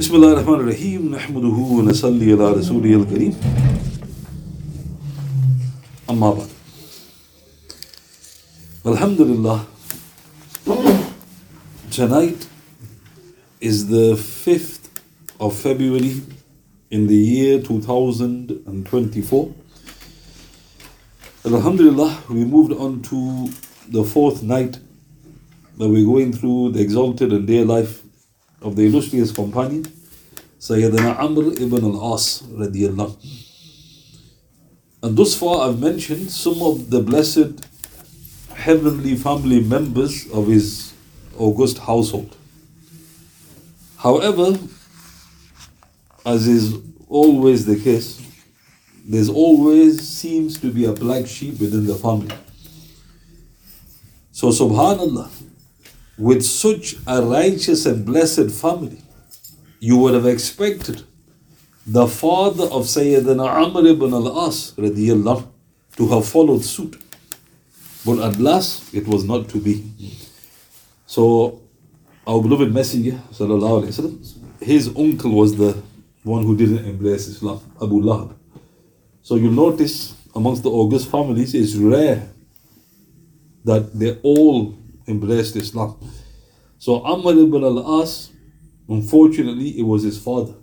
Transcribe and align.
بسم 0.00 0.14
الله 0.14 0.32
الرحمن 0.32 0.54
الرحيم 0.54 1.14
نحمده 1.14 1.56
ونصلي 1.76 2.32
على 2.32 2.52
رسوله 2.52 2.94
الكريم 2.94 3.34
أما 6.10 6.30
بعد 6.30 6.48
Alhamdulillah 8.86 9.66
tonight 11.90 12.46
is 13.60 13.88
the 13.88 14.14
5th 14.14 14.88
of 15.40 15.54
February 15.56 16.22
in 16.90 17.06
the 17.06 17.16
year 17.16 17.60
2024 17.60 19.54
Alhamdulillah 21.44 22.18
we 22.30 22.44
moved 22.44 22.72
on 22.72 23.02
to 23.02 23.48
the 23.88 24.04
fourth 24.04 24.42
night 24.42 24.78
that 25.78 25.88
we're 25.88 26.04
going 26.06 26.32
through 26.32 26.70
the 26.72 26.80
exalted 26.80 27.32
and 27.32 27.46
dear 27.46 27.64
life 27.64 28.01
of 28.63 28.75
the 28.75 28.85
illustrious 28.85 29.31
companion 29.31 29.85
Sayyidina 30.59 31.19
Amr 31.19 31.51
ibn 31.61 31.83
al-As 31.83 32.41
radiyallahu 32.43 33.15
and 35.03 35.17
thus 35.17 35.35
far 35.35 35.67
I've 35.67 35.79
mentioned 35.79 36.31
some 36.31 36.61
of 36.61 36.89
the 36.89 37.01
blessed 37.01 37.65
heavenly 38.55 39.15
family 39.15 39.59
members 39.61 40.29
of 40.31 40.47
his 40.47 40.93
august 41.37 41.79
household. 41.79 42.35
However, 43.97 44.57
as 46.25 46.47
is 46.47 46.77
always 47.09 47.65
the 47.65 47.77
case, 47.77 48.21
there's 49.05 49.29
always 49.29 50.07
seems 50.07 50.59
to 50.59 50.71
be 50.71 50.85
a 50.85 50.93
black 50.93 51.27
sheep 51.27 51.59
within 51.59 51.85
the 51.85 51.95
family. 51.95 52.35
So, 54.31 54.47
subhanAllah, 54.49 55.29
with 56.17 56.43
such 56.43 56.95
a 57.07 57.21
righteous 57.21 57.85
and 57.85 58.05
blessed 58.05 58.51
family, 58.51 59.01
you 59.79 59.97
would 59.97 60.13
have 60.13 60.25
expected 60.25 61.03
the 61.85 62.07
father 62.07 62.63
of 62.65 62.83
Sayyidina 62.83 63.47
Amr 63.47 63.87
ibn 63.87 64.13
al-As 64.13 64.71
to 64.71 66.07
have 66.07 66.27
followed 66.27 66.63
suit. 66.63 67.01
But 68.05 68.19
at 68.19 68.39
last, 68.39 68.93
it 68.93 69.07
was 69.07 69.23
not 69.23 69.49
to 69.49 69.59
be. 69.59 69.83
So, 71.05 71.61
our 72.25 72.41
beloved 72.41 72.73
Messenger, 72.73 73.19
sallallahu 73.31 73.85
wasallam, 73.85 74.63
his 74.63 74.87
uncle 74.95 75.31
was 75.31 75.55
the 75.57 75.81
one 76.23 76.43
who 76.43 76.55
didn't 76.55 76.85
embrace 76.85 77.27
Islam, 77.27 77.59
Abu 77.81 78.01
Lahab. 78.01 78.33
So 79.21 79.35
you'll 79.35 79.51
notice 79.51 80.15
amongst 80.35 80.63
the 80.63 80.69
august 80.69 81.09
families, 81.09 81.53
it's 81.53 81.75
rare 81.75 82.29
that 83.65 83.97
they 83.97 84.17
all 84.23 84.75
embraced 85.07 85.55
Islam. 85.55 85.95
So 86.79 87.03
Amr 87.03 87.31
ibn 87.31 87.63
al-As, 87.63 88.29
unfortunately, 88.87 89.79
it 89.79 89.83
was 89.83 90.03
his 90.03 90.17
father. 90.17 90.53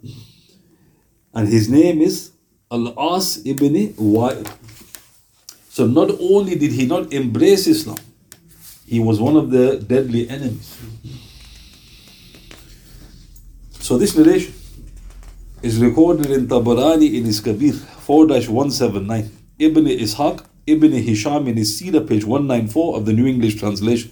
And 1.33 1.49
his 1.49 1.69
name 1.69 2.01
is 2.01 2.33
Al-As 2.71 3.43
ibn 3.47 3.75
Wa'il. 3.95 4.47
So 5.71 5.87
not 5.87 6.11
only 6.21 6.57
did 6.57 6.73
he 6.73 6.87
not 6.87 7.13
embrace 7.13 7.67
Islam, 7.67 7.99
he 8.87 8.99
was 8.99 9.21
one 9.21 9.37
of 9.37 9.51
the 9.51 9.79
deadly 9.79 10.29
enemies. 10.29 10.77
So 13.79 13.97
this 13.97 14.17
narration 14.17 14.53
is 15.63 15.79
recorded 15.79 16.31
in 16.31 16.49
Tabarani 16.49 17.15
in 17.15 17.25
his 17.25 17.41
Kabir 17.41 17.73
4-179, 17.73 19.29
Ibn 19.59 19.85
Ishaq, 19.85 20.45
Ibn 20.67 20.93
Hisham 20.93 21.49
in 21.49 21.57
his 21.57 21.79
Sira, 21.79 22.01
page 22.01 22.25
194 22.25 22.97
of 22.97 23.07
the 23.07 23.13
New 23.13 23.27
English 23.27 23.57
Translation. 23.57 24.11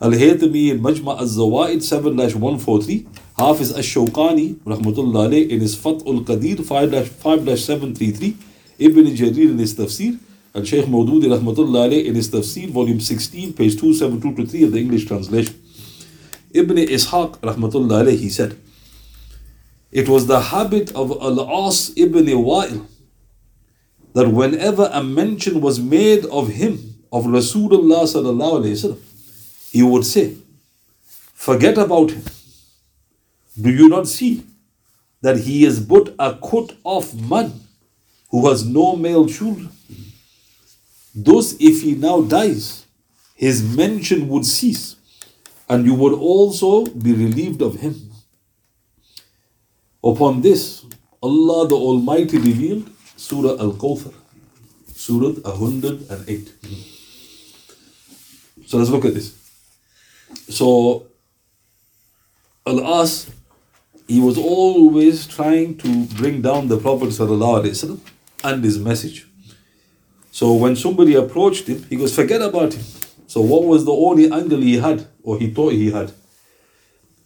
Al-Haythami 0.00 0.70
in 0.70 0.80
Majma' 0.80 1.18
al-Zawaid 1.18 1.76
7-143, 1.76 3.06
Hafiz 3.36 3.72
al-Shawqani 3.72 4.54
rahmatullah 4.64 5.28
alayh 5.28 5.48
in 5.48 5.60
his 5.60 5.74
Fath 5.74 6.06
al-Qadir 6.06 6.56
5-733, 6.56 8.34
Ibn 8.78 9.04
Jarir 9.04 9.50
in 9.50 9.58
his 9.58 9.74
Tafsir, 9.74 10.18
and 10.54 10.66
Shaykh 10.66 10.86
Maududi 10.86 11.26
rahmatullah 11.26 11.90
alayh 11.90 12.06
in 12.06 12.14
his 12.14 12.30
Tafsir, 12.30 12.70
volume 12.70 12.98
16, 12.98 13.52
page 13.52 13.76
272-3 13.76 14.64
of 14.64 14.72
the 14.72 14.80
English 14.80 15.06
translation. 15.06 15.54
Ibn 16.52 16.76
Ishaq 16.76 17.38
rahmatullah 17.40 18.04
alayh, 18.04 18.18
he 18.18 18.30
said, 18.30 18.56
it 19.92 20.08
was 20.08 20.26
the 20.28 20.40
habit 20.40 20.94
of 20.94 21.10
Al-As 21.10 21.92
ibn 21.96 22.24
Wa'il 22.24 22.86
that 24.14 24.28
whenever 24.28 24.88
a 24.92 25.02
mention 25.02 25.60
was 25.60 25.78
made 25.78 26.24
of 26.26 26.48
him, 26.48 26.94
of 27.12 27.24
Rasulullah 27.24 28.04
sallallahu 28.06 28.62
alayhi 28.62 28.76
wasallam, 28.78 28.98
he 29.70 29.82
would 29.82 30.04
say, 30.04 30.36
forget 31.34 31.78
about 31.78 32.10
him. 32.10 32.24
Do 33.60 33.70
you 33.70 33.88
not 33.88 34.08
see 34.08 34.44
that 35.22 35.38
he 35.38 35.64
is 35.64 35.80
but 35.80 36.14
a 36.18 36.34
cut 36.34 36.76
off 36.84 37.14
man 37.14 37.52
who 38.30 38.48
has 38.48 38.64
no 38.64 38.96
male 38.96 39.26
children? 39.26 39.70
Thus, 41.14 41.54
if 41.60 41.82
he 41.82 41.94
now 41.94 42.22
dies, 42.22 42.86
his 43.34 43.62
mention 43.62 44.28
would 44.28 44.44
cease, 44.46 44.96
and 45.68 45.84
you 45.84 45.94
would 45.94 46.12
also 46.12 46.84
be 46.86 47.12
relieved 47.12 47.62
of 47.62 47.80
him. 47.80 48.10
Upon 50.02 50.40
this, 50.40 50.84
Allah 51.22 51.68
the 51.68 51.74
Almighty 51.74 52.38
revealed 52.38 52.90
Surah 53.16 53.58
Al 53.60 53.72
Kawthar, 53.72 54.14
Surah 54.94 55.40
108. 55.42 56.52
So 58.66 58.78
let's 58.78 58.90
look 58.90 59.04
at 59.04 59.14
this. 59.14 59.39
So, 60.48 61.06
Al 62.66 63.00
As, 63.00 63.30
he 64.06 64.20
was 64.20 64.36
always 64.36 65.26
trying 65.26 65.76
to 65.78 66.04
bring 66.06 66.42
down 66.42 66.68
the 66.68 66.78
Prophet 66.78 67.18
and 68.42 68.64
his 68.64 68.78
message. 68.78 69.26
So 70.32 70.54
when 70.54 70.76
somebody 70.76 71.14
approached 71.14 71.66
him, 71.68 71.84
he 71.84 71.96
goes, 71.96 72.14
forget 72.14 72.42
about 72.42 72.74
him. 72.74 72.84
So 73.26 73.40
what 73.40 73.64
was 73.64 73.84
the 73.84 73.92
only 73.92 74.30
angle 74.30 74.60
he 74.60 74.78
had, 74.78 75.06
or 75.22 75.38
he 75.38 75.50
thought 75.50 75.72
he 75.72 75.90
had? 75.92 76.12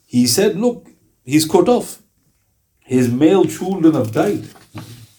He 0.07 0.27
said, 0.27 0.57
look, 0.57 0.87
he's 1.25 1.47
cut 1.47 1.69
off. 1.69 2.03
His 2.81 3.11
male 3.11 3.45
children 3.47 3.95
have 3.95 4.13
died. 4.13 4.47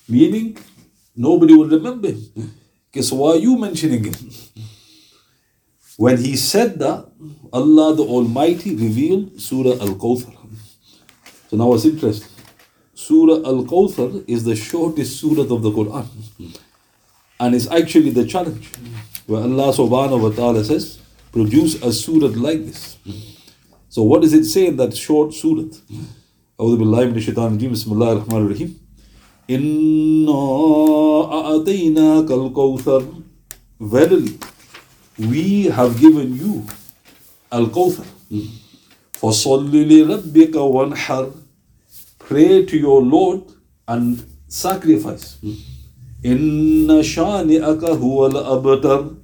Meaning, 0.08 0.58
nobody 1.16 1.56
will 1.56 1.68
remember 1.68 2.10
him. 2.10 2.54
Okay, 2.90 3.02
so 3.02 3.16
why 3.16 3.32
are 3.32 3.38
you 3.38 3.58
mentioning 3.58 4.04
him? 4.04 4.14
When 5.97 6.17
he 6.19 6.37
said 6.37 6.79
that, 6.79 7.07
Allah 7.53 7.95
the 7.95 8.03
Almighty 8.03 8.75
revealed 8.75 9.41
Surah 9.41 9.73
Al 9.81 9.95
Kawthar. 9.97 10.35
So 11.49 11.57
now 11.57 11.67
what's 11.67 11.85
interesting? 11.85 12.29
Surah 12.95 13.47
Al 13.47 13.65
Kawthar 13.65 14.25
is 14.29 14.45
the 14.45 14.57
shortest 14.57 15.21
surah 15.21 15.43
of 15.43 15.63
the 15.63 15.71
Quran. 15.71 16.07
And 17.39 17.55
it's 17.55 17.69
actually 17.71 18.11
the 18.11 18.25
challenge. 18.27 18.71
Where 19.27 19.43
Allah 19.43 19.73
subhanahu 19.73 20.23
wa 20.23 20.31
ta'ala 20.31 20.65
says, 20.65 21.01
produce 21.33 21.83
a 21.83 21.93
surah 21.93 22.29
like 22.29 22.65
this. 22.67 22.97
So 23.89 24.03
what 24.03 24.23
does 24.23 24.33
it 24.33 24.45
say 24.45 24.67
in 24.67 24.77
that 24.77 24.97
short 24.97 25.35
surah? 25.35 25.69
أعوذ 26.61 26.77
بالله 26.77 27.05
من 27.05 27.17
الشيطان 27.17 27.47
الرجيم 27.47 27.73
بسم 27.73 27.93
الله 27.93 28.13
الرحمن 28.13 28.37
الرحيم 28.37 28.79
إنا 29.51 30.43
أعطيناك 31.33 32.31
الكوثر 32.31 33.05
Verily, 33.81 34.37
we 35.19 35.65
have 35.65 35.99
given 36.01 36.37
you 36.37 36.67
Al-Kawthar. 37.53 38.07
فَصَلِّ 39.13 39.71
لِرَبِّكَ 39.71 40.53
وَانْحَرْ 40.55 41.33
Pray 42.19 42.65
to 42.65 42.77
your 42.79 43.03
Lord 43.03 43.43
and 43.87 44.25
sacrifice. 44.49 45.37
إِنَّ 46.25 46.87
شَانِئَكَ 46.87 47.81
هُوَ 47.81 48.31
الْأَبْتَرْ 48.31 49.17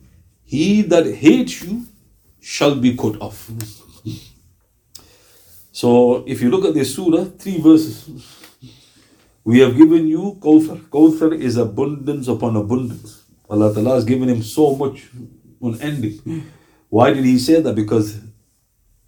He 0.45 0.83
that 0.83 1.07
hates 1.07 1.63
you 1.63 1.87
shall 2.41 2.75
be 2.75 2.97
cut 2.97 3.21
off. 3.21 3.51
So 5.73 6.25
if 6.27 6.41
you 6.43 6.51
look 6.51 6.65
at 6.65 6.75
this 6.75 6.95
surah, 6.95 7.25
three 7.39 7.61
verses. 7.61 8.09
We 9.45 9.61
have 9.61 9.77
given 9.77 10.09
you 10.09 10.39
Kawthar. 10.41 10.81
Kawthar 10.89 11.39
is 11.39 11.57
abundance 11.57 12.29
upon 12.29 12.57
abundance. 12.57 13.23
Allah 13.49 13.73
Ta'ala 13.73 13.95
has 13.95 14.05
given 14.05 14.29
him 14.29 14.43
so 14.43 14.75
much 14.75 15.09
unending. 15.62 16.52
Why 16.90 17.14
did 17.14 17.26
he 17.26 17.40
say 17.40 17.62
that? 17.62 17.76
Because 17.76 18.20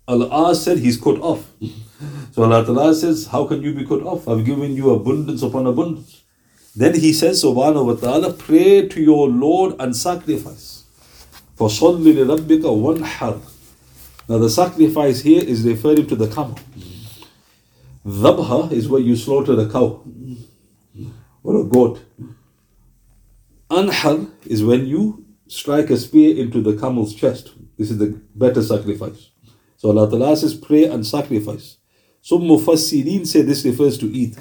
Allah 0.08 0.56
said 0.56 0.80
he's 0.80 1.00
cut 1.00 1.20
off. 1.20 1.50
So 2.32 2.44
Allah 2.44 2.94
says, 2.96 3.28
How 3.28 3.46
can 3.46 3.62
you 3.62 3.74
be 3.74 3.86
cut 3.86 4.04
off? 4.04 4.28
I've 4.28 4.46
given 4.46 4.76
you 4.76 4.92
abundance 4.92 5.42
upon 5.42 5.68
abundance. 5.68 6.24
Then 6.76 7.00
he 7.00 7.14
says, 7.14 7.44
Subhanahu 7.44 7.86
wa 7.86 7.94
ta'ala, 7.94 8.34
pray 8.34 8.88
to 8.88 9.02
your 9.02 9.30
Lord 9.30 9.76
and 9.80 9.96
sacrifice. 9.96 10.84
For 11.56 11.70
surely, 11.70 12.14
Rabbika 12.16 12.64
wanhar. 12.64 13.40
Now 14.28 14.38
the 14.40 14.50
sacrifice 14.50 15.22
here 15.22 15.44
is 15.44 15.64
referring 15.64 16.08
to 16.08 16.16
the 16.16 16.28
camel. 16.28 16.60
Dhabha 18.06 18.72
is 18.72 18.90
where 18.90 19.02
you 19.02 19.16
slaughter 19.16 19.60
a 19.60 19.70
cow 19.70 20.04
or 21.44 21.62
a 21.62 21.64
goat. 21.64 22.02
Anhar 23.70 24.30
is 24.46 24.64
when 24.64 24.88
you 24.88 25.23
strike 25.48 25.90
a 25.90 25.98
spear 25.98 26.38
into 26.38 26.62
the 26.62 26.76
camel's 26.76 27.14
chest. 27.16 27.52
This 27.78 27.92
is 27.92 27.98
the 27.98 28.20
better 28.36 28.62
sacrifice. 28.62 29.30
So 29.78 29.90
Allah 29.90 30.10
Ta'ala 30.10 30.38
says, 30.38 30.54
pray 30.56 30.86
and 30.86 31.06
sacrifice. 31.06 31.78
Some 32.22 32.42
Mufassirin 32.42 33.28
say 33.28 33.42
this 33.42 33.66
refers 33.66 33.98
to 33.98 34.08
Eid. 34.08 34.38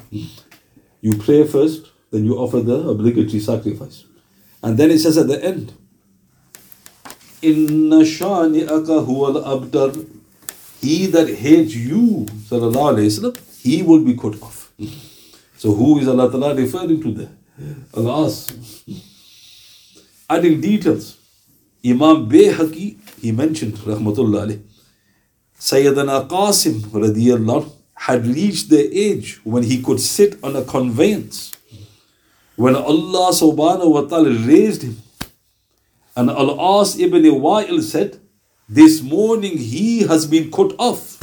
You 1.01 1.17
pray 1.17 1.45
first, 1.45 1.91
then 2.11 2.23
you 2.23 2.37
offer 2.37 2.61
the 2.61 2.87
obligatory 2.87 3.39
sacrifice. 3.39 4.05
And 4.61 4.77
then 4.77 4.91
it 4.91 4.99
says 4.99 5.17
at 5.17 5.27
the 5.27 5.43
end, 5.43 5.73
Inna 7.41 7.97
shani'aka 7.97 9.05
huwal 9.05 9.43
abtar. 9.43 10.07
He 10.79 11.07
that 11.07 11.27
hates 11.27 11.75
you, 11.75 12.25
sallallahu 12.49 12.95
alayhi 12.95 13.37
he 13.61 13.81
will 13.81 14.03
be 14.03 14.15
cut 14.15 14.41
off. 14.41 14.71
So 15.57 15.73
who 15.73 15.99
is 15.99 16.07
Allah 16.07 16.31
Ta'ala 16.31 16.55
referring 16.55 17.01
to 17.01 17.11
there? 17.13 17.31
Allah 17.93 18.27
asks. 18.27 18.83
Adding 20.33 20.61
details. 20.61 21.17
Imam 21.85 22.27
Bayhaqi, 22.27 22.97
he 23.21 23.31
mentioned, 23.31 23.75
rahmatullah 23.75 24.59
Sayyidina 25.59 26.27
Qasim 26.27 26.79
radiyallahu 27.05 27.69
had 27.95 28.25
reached 28.25 28.69
the 28.69 28.81
age 29.07 29.39
when 29.43 29.63
he 29.63 29.81
could 29.81 29.99
sit 29.99 30.37
on 30.43 30.55
a 30.55 30.63
conveyance. 30.63 31.51
When 32.55 32.75
Allah 32.75 33.29
subhanahu 33.31 33.91
wa 33.93 34.01
ta'ala 34.01 34.31
raised 34.47 34.81
him, 34.83 34.97
and 36.15 36.29
Al-As 36.29 36.99
ibn 36.99 37.23
Wa'il 37.23 37.81
said, 37.81 38.19
This 38.67 39.01
morning 39.01 39.57
he 39.57 40.01
has 40.01 40.25
been 40.25 40.51
cut 40.51 40.73
off. 40.79 41.19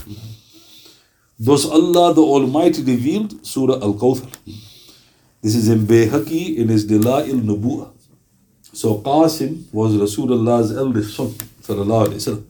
Thus 1.38 1.64
Allah 1.64 2.14
the 2.14 2.22
Almighty 2.22 2.82
revealed 2.82 3.44
Surah 3.44 3.80
Al-Kawthar. 3.82 4.30
This 5.42 5.54
is 5.56 5.68
in 5.68 5.80
Bayhaqi 5.86 6.56
in 6.56 6.68
his 6.68 6.86
Dala'il 6.86 7.40
Nubu'ah. 7.42 7.90
So 8.80 8.96
Qasim 9.02 9.70
was 9.74 9.94
Rasulullah's 9.94 10.74
eldest 10.74 11.14
son. 11.14 12.46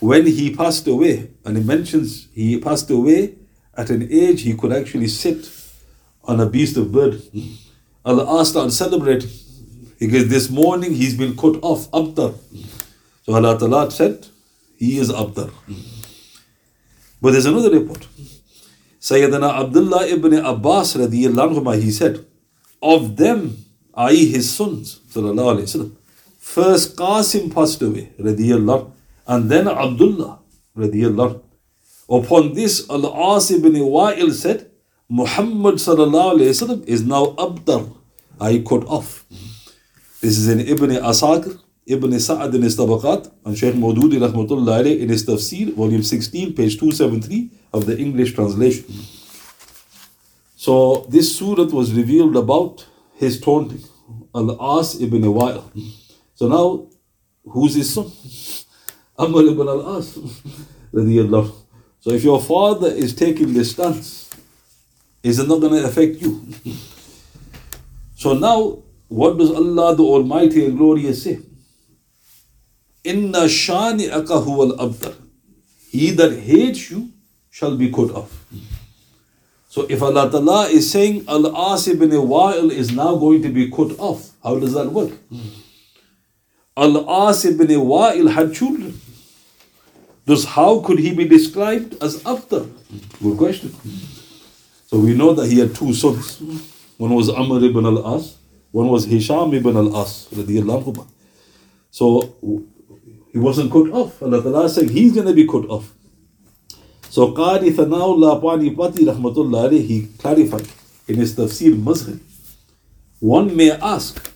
When 0.00 0.26
he 0.26 0.54
passed 0.54 0.86
away, 0.86 1.28
and 1.44 1.58
he 1.58 1.62
mentions 1.62 2.28
he 2.32 2.58
passed 2.58 2.88
away 2.90 3.34
at 3.74 3.90
an 3.90 4.08
age 4.10 4.40
he 4.40 4.54
could 4.54 4.72
actually 4.72 5.08
sit 5.08 5.50
on 6.24 6.40
a 6.40 6.46
beast 6.46 6.78
of 6.78 6.90
burden. 6.90 7.20
Allah 8.06 8.46
started 8.46 8.70
celebrating 8.70 9.28
because 9.98 10.28
this 10.28 10.48
morning 10.48 10.94
he's 10.94 11.14
been 11.14 11.36
cut 11.36 11.56
off, 11.60 11.90
Abtar. 11.90 12.32
So 13.24 13.34
Allah 13.34 13.58
Ta'ala 13.58 13.90
said, 13.90 14.26
he 14.78 14.96
is 14.96 15.10
Abtar. 15.10 15.50
But 17.20 17.32
there's 17.32 17.44
another 17.44 17.70
report. 17.70 18.08
Sayyidina 18.98 19.60
Abdullah 19.60 20.06
ibn 20.06 20.32
Abbas 20.32 20.96
radiallahu 20.96 21.60
anhu, 21.60 21.82
he 21.82 21.90
said, 21.90 22.24
of 22.80 23.18
them, 23.18 23.65
i.e. 23.96 24.26
his 24.26 24.54
sons, 24.54 25.00
wasallam, 25.12 25.92
first 26.38 26.96
Qasim 26.96 27.52
passed 27.54 27.80
away, 27.82 28.12
radiallahu, 28.18 28.90
and 29.26 29.50
then 29.50 29.66
Abdullah, 29.66 30.38
radiallahu. 30.76 31.42
Upon 32.08 32.52
this, 32.52 32.88
Al-As 32.88 33.50
ibn 33.50 33.72
Wa'il 33.72 34.32
said, 34.32 34.70
Muhammad 35.08 35.76
wasallam 35.76 36.84
is 36.84 37.02
now 37.02 37.34
Abtar, 37.38 37.90
i.e. 38.40 38.62
cut 38.62 38.84
off. 38.86 39.24
This 40.20 40.38
is 40.38 40.48
in 40.48 40.60
Ibn 40.60 40.90
Asakir, 40.90 41.60
Ibn 41.86 42.18
Sa'ad 42.18 42.54
in 42.54 42.62
his 42.62 42.76
Tabaqat, 42.76 43.30
and 43.44 43.56
Shaykh 43.56 43.74
Maududi 43.74 44.18
rahmatullah 44.18 44.82
alayhi 44.82 45.00
in 45.00 45.08
his 45.08 45.24
Tafsir, 45.24 45.72
volume 45.74 46.02
16, 46.02 46.52
page 46.54 46.78
273 46.78 47.50
of 47.72 47.86
the 47.86 47.96
English 47.96 48.34
translation. 48.34 48.86
So 50.56 51.06
this 51.08 51.36
surah 51.38 51.66
was 51.66 51.94
revealed 51.94 52.34
about 52.34 52.84
his 53.16 53.40
taunting, 53.40 53.82
Al-As 54.34 55.00
ibn 55.00 55.22
Wa'il. 55.22 55.64
So 56.34 56.48
now, 56.48 56.86
who's 57.44 57.74
his 57.74 57.92
son? 57.92 58.10
Amr 59.18 59.42
ibn 59.48 59.66
al-As. 59.68 60.12
so 62.00 62.10
if 62.10 62.22
your 62.22 62.40
father 62.40 62.88
is 62.88 63.14
taking 63.14 63.54
this 63.54 63.70
stance, 63.72 64.28
is 65.22 65.38
it 65.38 65.48
not 65.48 65.60
going 65.60 65.72
to 65.72 65.84
affect 65.88 66.20
you? 66.20 66.46
so 68.16 68.34
now, 68.34 68.82
what 69.08 69.38
does 69.38 69.50
Allah 69.50 69.96
the 69.96 70.02
Almighty 70.02 70.66
and 70.66 70.76
Glorious 70.76 71.22
say? 71.22 71.38
Inna 73.04 73.44
shani 73.46 74.08
huwa 74.10 74.70
al-abtar. 74.78 75.14
He 75.90 76.10
that 76.10 76.36
hates 76.38 76.90
you 76.90 77.10
shall 77.50 77.76
be 77.76 77.90
cut 77.90 78.10
off. 78.10 78.44
So 79.76 79.84
if 79.90 80.02
Allah 80.02 80.30
Ta'ala 80.30 80.68
is 80.68 80.90
saying 80.90 81.26
Al-As 81.28 81.86
ibn 81.86 82.08
Wa'il 82.08 82.70
is 82.72 82.92
now 82.92 83.14
going 83.14 83.42
to 83.42 83.50
be 83.50 83.70
cut 83.70 83.92
off, 83.98 84.30
how 84.42 84.58
does 84.58 84.72
that 84.72 84.90
work? 84.90 85.12
Al-As 86.74 87.44
ibn 87.44 87.66
Wa'il 87.66 88.30
had 88.32 88.54
children. 88.54 88.98
Thus 90.24 90.46
how 90.46 90.80
could 90.80 90.98
he 90.98 91.14
be 91.14 91.28
described 91.28 92.02
as 92.02 92.22
Abtar? 92.24 92.64
Good 93.22 93.36
question. 93.36 93.76
So 94.86 94.98
we 94.98 95.12
know 95.12 95.34
that 95.34 95.50
he 95.50 95.58
had 95.58 95.74
two 95.74 95.92
sons. 95.92 96.40
One 96.96 97.14
was 97.14 97.28
Amr 97.28 97.62
ibn 97.62 97.84
al-As, 97.84 98.34
one 98.72 98.88
was 98.88 99.04
Hisham 99.04 99.52
ibn 99.52 99.76
al-As. 99.76 100.26
So 101.90 102.34
he 103.30 103.38
wasn't 103.38 103.70
cut 103.70 103.90
off. 103.90 104.22
Allah 104.22 104.42
Ta'ala 104.42 104.70
said 104.70 104.88
he's 104.88 105.12
going 105.12 105.26
to 105.26 105.34
be 105.34 105.46
cut 105.46 105.68
off. 105.68 105.92
So 107.16 107.32
Qari 107.32 107.70
Thanaullah 107.70 108.42
Pati 108.76 109.06
Rahmatullah 109.06 109.72
he 109.72 110.06
clarified 110.18 110.68
in 111.08 111.16
his 111.16 111.34
tafsir 111.34 111.74
Mazhar. 111.74 112.20
One 113.20 113.56
may 113.56 113.70
ask, 113.70 114.30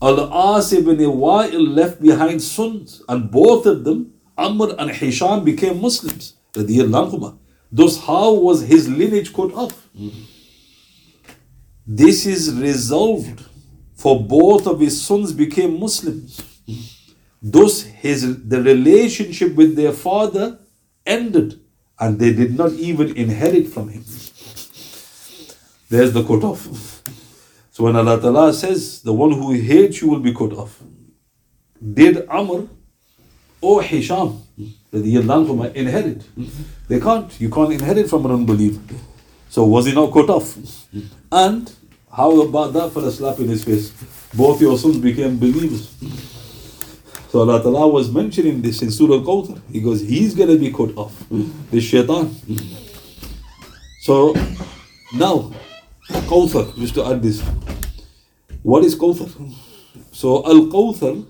Al-As 0.00 0.72
ibn 0.72 0.96
Wa'il 0.96 1.74
left 1.76 2.00
behind 2.00 2.40
sons 2.40 3.02
and 3.06 3.30
both 3.30 3.66
of 3.66 3.84
them, 3.84 4.14
Amr 4.38 4.74
and 4.78 4.92
Hisham 4.92 5.44
became 5.44 5.82
Muslims. 5.82 6.36
Thus 6.54 7.98
how 8.06 8.32
was 8.32 8.62
his 8.62 8.88
lineage 8.88 9.34
cut 9.34 9.52
off? 9.52 9.86
This 11.86 12.24
is 12.24 12.54
resolved 12.54 13.44
for 13.94 14.24
both 14.24 14.66
of 14.66 14.80
his 14.80 15.04
sons 15.04 15.34
became 15.34 15.78
Muslims. 15.78 16.40
Thus, 17.42 17.82
his 17.82 18.48
the 18.48 18.62
relationship 18.62 19.54
with 19.54 19.76
their 19.76 19.92
father 19.92 20.60
ended, 21.04 21.60
and 21.98 22.18
they 22.18 22.32
did 22.32 22.56
not 22.56 22.72
even 22.72 23.16
inherit 23.16 23.68
from 23.68 23.88
him. 23.88 24.04
There's 25.88 26.12
the 26.12 26.22
cut 26.24 26.42
off. 26.44 27.02
So 27.70 27.84
when 27.84 27.96
Allah 27.96 28.20
Ta'ala 28.20 28.52
says, 28.52 29.02
the 29.02 29.12
one 29.12 29.32
who 29.32 29.52
hates 29.52 30.00
you 30.00 30.08
will 30.08 30.20
be 30.20 30.32
cut 30.32 30.52
off. 30.52 30.80
Did 31.92 32.26
Amr 32.28 32.68
or 33.60 33.82
Hisham 33.82 34.42
inherit? 34.92 36.22
They 36.88 37.00
can't. 37.00 37.40
You 37.40 37.50
can't 37.50 37.72
inherit 37.72 38.08
from 38.08 38.24
an 38.26 38.32
unbeliever. 38.32 38.80
So 39.48 39.64
was 39.64 39.86
he 39.86 39.92
not 39.92 40.12
cut 40.12 40.30
off? 40.30 40.56
And 41.30 41.72
how 42.10 42.40
about 42.40 42.72
that 42.74 42.90
for 42.90 43.04
a 43.04 43.10
slap 43.10 43.38
in 43.40 43.48
his 43.48 43.64
face? 43.64 43.92
Both 44.32 44.60
your 44.60 44.78
sons 44.78 44.98
became 44.98 45.36
believers. 45.38 45.92
So 47.34 47.40
Allah 47.40 47.60
Ta'ala 47.60 47.88
was 47.88 48.12
mentioning 48.12 48.62
this 48.62 48.80
in 48.80 48.92
Surah 48.92 49.14
Al-Kawthar. 49.16 49.60
He 49.72 49.80
goes, 49.80 50.00
he's 50.02 50.36
going 50.36 50.50
to 50.50 50.56
be 50.56 50.70
cut 50.70 50.96
off. 50.96 51.12
This 51.68 51.82
shaitan. 51.82 52.32
So 54.02 54.34
now, 55.12 55.50
Kawthar, 56.30 56.72
just 56.76 56.94
to 56.94 57.04
add 57.04 57.24
this. 57.24 57.42
What 58.62 58.84
is 58.84 58.94
Kawthar? 58.94 59.28
So 60.12 60.46
Al-Kawthar 60.46 61.26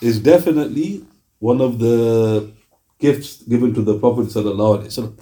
is 0.00 0.18
definitely 0.18 1.04
one 1.38 1.60
of 1.60 1.78
the 1.78 2.50
gifts 2.98 3.40
given 3.42 3.72
to 3.74 3.82
the 3.82 3.96
Prophet 3.96 4.26
Sallallahu. 4.26 5.12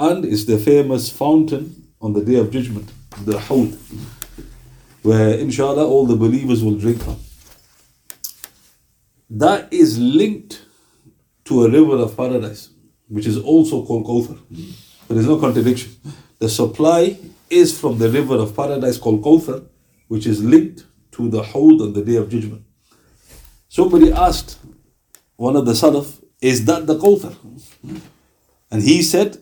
And 0.00 0.24
it's 0.24 0.46
the 0.46 0.56
famous 0.56 1.10
fountain 1.10 1.92
on 2.00 2.14
the 2.14 2.24
Day 2.24 2.36
of 2.36 2.50
Judgment, 2.50 2.90
the 3.26 3.38
Hawd, 3.38 3.76
where 5.02 5.34
inshallah 5.34 5.84
all 5.86 6.06
the 6.06 6.16
believers 6.16 6.64
will 6.64 6.78
drink 6.78 7.02
from 7.02 7.18
that 9.32 9.72
is 9.72 9.98
linked 9.98 10.62
to 11.44 11.64
a 11.64 11.70
river 11.70 11.96
of 11.96 12.16
paradise, 12.16 12.68
which 13.08 13.26
is 13.26 13.38
also 13.38 13.84
called 13.84 14.04
Kawthar. 14.06 14.38
There 15.08 15.18
is 15.18 15.26
no 15.26 15.38
contradiction. 15.38 15.92
The 16.38 16.48
supply 16.48 17.18
is 17.48 17.78
from 17.78 17.98
the 17.98 18.10
river 18.10 18.36
of 18.36 18.54
paradise 18.54 18.98
called 18.98 19.22
Kawthar, 19.22 19.64
which 20.08 20.26
is 20.26 20.44
linked 20.44 20.84
to 21.12 21.30
the 21.30 21.42
Hawd 21.42 21.80
on 21.80 21.92
the 21.94 22.04
day 22.04 22.16
of 22.16 22.28
judgment. 22.28 22.62
Somebody 23.68 24.12
asked 24.12 24.58
one 25.36 25.56
of 25.56 25.64
the 25.64 25.72
Salaf, 25.72 26.22
is 26.42 26.66
that 26.66 26.86
the 26.86 26.98
Kawthar? 26.98 27.34
And 28.70 28.82
he 28.82 29.02
said, 29.02 29.38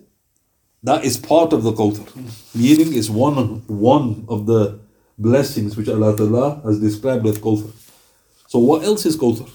that 0.84 1.04
is 1.04 1.16
part 1.16 1.52
of 1.52 1.64
the 1.64 1.72
Kawthar, 1.72 2.06
Meaning 2.54 2.96
it's 2.96 3.10
one, 3.10 3.62
one 3.66 4.24
of 4.28 4.46
the 4.46 4.78
blessings 5.18 5.76
which 5.76 5.88
Allah 5.88 6.16
Ta'ala 6.16 6.60
has 6.64 6.80
described 6.80 7.26
as 7.26 7.38
Kawthar. 7.38 7.72
So 8.46 8.60
what 8.60 8.84
else 8.84 9.04
is 9.04 9.16
Kawthar? 9.16 9.48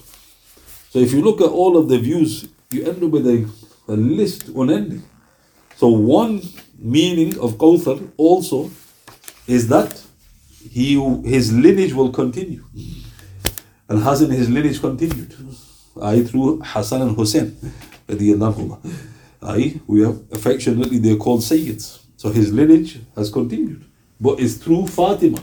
So 0.96 1.02
if 1.02 1.12
you 1.12 1.20
look 1.20 1.42
at 1.42 1.50
all 1.50 1.76
of 1.76 1.90
the 1.90 1.98
views, 1.98 2.48
you 2.70 2.86
end 2.86 3.04
up 3.04 3.10
with 3.10 3.26
a, 3.26 3.46
a 3.86 3.92
list 3.92 4.48
unending. 4.48 5.02
So 5.76 5.88
one 5.88 6.40
meaning 6.78 7.38
of 7.38 7.58
Kawthar 7.58 8.10
also 8.16 8.70
is 9.46 9.68
that 9.68 10.02
he 10.70 10.94
his 11.22 11.52
lineage 11.52 11.92
will 11.92 12.08
continue. 12.08 12.64
And 13.90 14.02
hasn't 14.02 14.32
his 14.32 14.48
lineage 14.48 14.80
continued? 14.80 15.36
I 16.00 16.22
through 16.22 16.62
Hassan 16.64 17.02
and 17.02 17.14
Hussein. 17.14 17.54
Aye, 19.42 19.78
we 19.86 20.00
have 20.00 20.18
affectionately 20.32 20.96
they're 20.96 21.16
called 21.16 21.42
Sayyids. 21.42 22.04
So 22.16 22.30
his 22.30 22.54
lineage 22.54 23.00
has 23.14 23.28
continued. 23.30 23.84
But 24.18 24.40
it's 24.40 24.54
through 24.54 24.86
Fatima. 24.86 25.40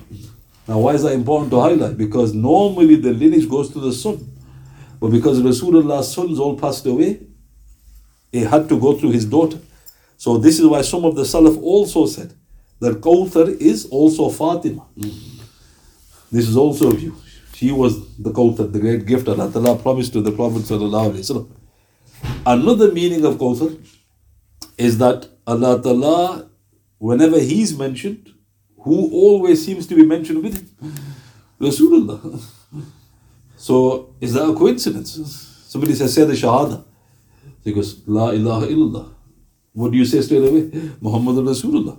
Now 0.68 0.80
why 0.80 0.96
is 0.96 1.04
that 1.04 1.14
important 1.14 1.52
to 1.52 1.60
highlight? 1.60 1.96
Because 1.96 2.34
normally 2.34 2.96
the 2.96 3.14
lineage 3.14 3.48
goes 3.48 3.70
to 3.74 3.80
the 3.80 3.94
son. 3.94 4.33
But 5.04 5.12
because 5.12 5.42
Rasulullah's 5.42 6.14
sons 6.14 6.40
all 6.40 6.58
passed 6.58 6.86
away, 6.86 7.20
it 8.32 8.48
had 8.48 8.70
to 8.70 8.80
go 8.80 8.98
through 8.98 9.12
his 9.12 9.26
daughter. 9.26 9.60
So 10.16 10.38
this 10.38 10.62
is 10.62 10.66
why 10.66 10.82
some 10.82 11.04
of 11.04 11.18
the 11.18 11.24
Salaf 11.24 11.62
also 11.62 12.06
said 12.06 12.34
that 12.80 13.02
Kawthar 13.02 13.50
is 13.60 13.86
also 13.88 14.30
Fatima. 14.30 14.86
This 16.32 16.48
is 16.48 16.56
also 16.56 16.92
a 16.92 16.96
view. 16.96 17.18
She 17.54 17.70
was 17.74 18.16
the 18.16 18.32
Kawthar, 18.32 18.72
the 18.72 18.80
great 18.80 19.06
gift 19.06 19.28
Allah 19.28 19.52
Ta'ala 19.52 19.78
promised 19.78 20.14
to 20.14 20.22
the 20.22 20.32
Prophet 20.32 20.72
Another 22.46 22.90
meaning 22.94 23.26
of 23.26 23.36
Kawthar 23.36 23.78
is 24.78 25.00
that 25.00 25.28
Allah 25.46 25.82
Ta'ala, 25.82 26.50
whenever 26.98 27.42
He's 27.42 27.78
mentioned, 27.78 28.34
who 28.78 29.12
always 29.12 29.66
seems 29.66 29.86
to 29.88 29.96
be 29.96 30.06
mentioned 30.06 30.42
with 30.42 30.56
Him? 30.80 30.96
Rasulullah. 31.60 32.42
So 33.64 34.14
is 34.20 34.34
that 34.34 34.44
a 34.44 34.54
coincidence? 34.54 35.12
Somebody 35.70 35.94
says, 35.96 36.14
say 36.14 36.26
the 36.26 36.34
Shahada. 36.34 36.84
He 37.64 37.72
goes, 37.72 38.06
La 38.06 38.32
ilaha 38.32 38.68
illallah. 38.68 39.06
What 39.72 39.94
do 39.94 39.98
you 39.98 40.04
say 40.04 40.20
straight 40.22 40.46
away? 40.50 40.70
Muhammad 41.00 41.38
Rasulullah. 41.46 41.98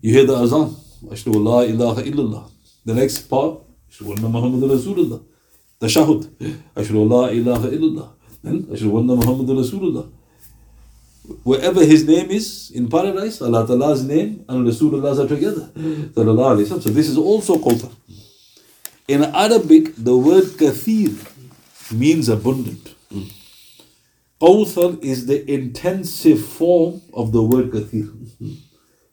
You 0.00 0.14
hear 0.14 0.24
the 0.24 0.34
azan. 0.34 0.74
Ashhadu 1.04 1.44
la 1.44 1.60
ilaha 1.60 2.02
illallah. 2.02 2.50
The 2.86 2.94
next 2.94 3.18
part, 3.28 3.60
Ashhadu 3.90 4.18
Muhammad 4.18 4.62
Rasulullah. 4.62 5.20
Tashahud. 5.78 6.24
Ashhadu 6.74 7.06
la 7.06 7.28
ilaha 7.28 7.68
illallah. 7.68 8.08
Then 8.42 8.62
Ashhadu 8.62 9.04
Muhammad 9.04 9.46
Rasulullah. 9.46 10.10
Wherever 11.44 11.84
his 11.84 12.06
name 12.06 12.30
is 12.30 12.70
in 12.74 12.88
paradise, 12.88 13.42
Allah 13.42 13.66
Ta'ala's 13.66 14.02
name 14.04 14.42
and 14.48 14.66
Rasulullah 14.66 15.22
are 15.22 15.28
together. 15.28 15.68
So 16.14 16.88
this 16.88 17.10
is 17.10 17.18
also 17.18 17.56
Kawthar. 17.56 17.92
In 19.08 19.24
Arabic, 19.24 19.94
the 19.96 20.14
word 20.14 20.44
kathir 20.60 21.16
means 21.90 22.28
abundant. 22.28 22.94
Hmm. 23.10 23.22
Kawthar 24.38 25.02
is 25.02 25.24
the 25.24 25.50
intensive 25.50 26.44
form 26.44 27.00
of 27.14 27.32
the 27.32 27.42
word 27.42 27.70
kathir. 27.70 28.06
Hmm. 28.36 28.52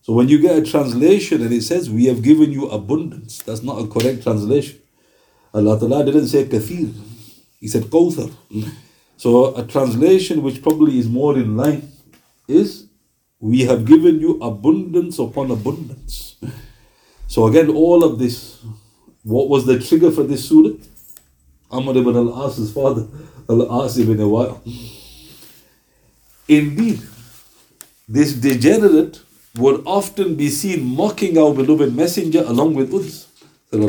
So 0.02 0.12
when 0.12 0.28
you 0.28 0.40
get 0.40 0.58
a 0.58 0.62
translation 0.70 1.42
and 1.42 1.54
it 1.54 1.62
says, 1.62 1.90
We 1.90 2.06
have 2.08 2.22
given 2.22 2.52
you 2.52 2.68
abundance, 2.68 3.42
that's 3.42 3.64
not 3.64 3.82
a 3.82 3.88
correct 3.88 4.24
translation. 4.24 4.82
Allah 5.54 5.80
Ta'ala 5.80 6.04
didn't 6.04 6.28
say 6.28 6.44
kathir, 6.44 6.94
He 7.62 7.70
said 7.70 7.84
Kawthar. 7.84 8.30
Hmm. 8.52 8.64
So 9.16 9.56
a 9.56 9.66
translation 9.66 10.44
which 10.44 10.62
probably 10.62 11.00
is 11.00 11.08
more 11.08 11.38
in 11.38 11.56
line 11.56 11.90
is, 12.50 12.88
We 13.40 13.62
have 13.62 13.86
given 13.86 14.20
you 14.20 14.42
abundance 14.42 15.20
upon 15.20 15.52
abundance. 15.52 16.36
So 17.28 17.48
again, 17.48 17.70
all 17.70 18.04
of 18.04 18.20
this, 18.20 18.62
what 19.26 19.50
was 19.50 19.66
the 19.66 19.80
trigger 19.80 20.12
for 20.12 20.24
this 20.24 20.48
surah? 20.48 20.76
Amr 21.72 21.98
ibn 21.98 22.16
al-As's 22.16 22.72
father, 22.72 23.08
al-As 23.50 23.98
ibn 23.98 24.18
Wa'il. 24.18 24.62
Indeed, 26.48 27.02
this 28.08 28.34
degenerate 28.34 29.22
would 29.58 29.82
often 29.86 30.36
be 30.36 30.50
seen 30.50 30.86
mocking 30.86 31.40
our 31.40 31.54
beloved 31.56 31.96
messenger 31.96 32.44
along 32.46 32.76
with 32.76 32.94
others. 32.94 33.28
In 33.74 33.82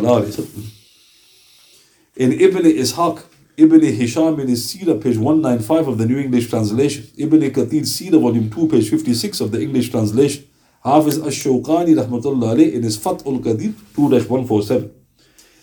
Ibn 2.33 2.63
Ishaq, 2.63 3.23
Ibn 3.59 3.81
Hisham 3.81 4.41
in 4.41 4.49
his 4.49 4.67
Sirah, 4.67 5.03
page 5.03 5.19
195 5.19 5.89
of 5.89 5.99
the 5.99 6.07
New 6.07 6.19
English 6.19 6.49
Translation, 6.49 7.09
Ibn 7.19 7.41
Kathir 7.51 7.83
Sirah, 7.83 8.21
volume 8.21 8.49
2, 8.51 8.69
page 8.69 8.89
56 8.89 9.41
of 9.43 9.51
the 9.53 9.61
English 9.61 9.91
Translation, 9.91 10.45
Hafiz 10.83 11.19
Ash-Shawqani, 11.19 11.95
rahmatullah 11.95 12.57
alayh, 12.57 12.73
in 12.73 12.83
his 12.83 12.97
Fathul 12.97 13.41
Qadir, 13.43 13.73
2-147. 13.95 14.91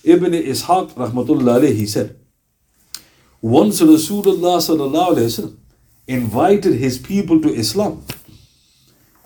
Ibn 0.04 0.32
Ishaq, 0.32 0.94
rahmatullah 0.94 1.60
alayh, 1.62 1.74
he 1.74 1.86
said, 1.86 2.20
once 3.42 3.82
Rasulullah 3.82 4.58
sallallahu 4.60 5.16
alayhi 5.16 5.58
invited 6.08 6.76
his 6.76 6.98
people 6.98 7.42
to 7.42 7.50
Islam 7.54 8.06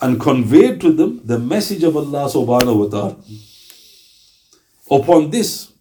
and 0.01 0.19
conveyed 0.19 0.79
to 0.81 0.91
them 0.91 1.21
the 1.23 1.39
message 1.39 1.83
of 1.83 1.97
Allah 1.97 2.29
subhanahu 2.29 2.83
wa 2.83 2.87
ta'ala. 2.89 3.17
Upon 4.89 5.29
this, 5.31 5.71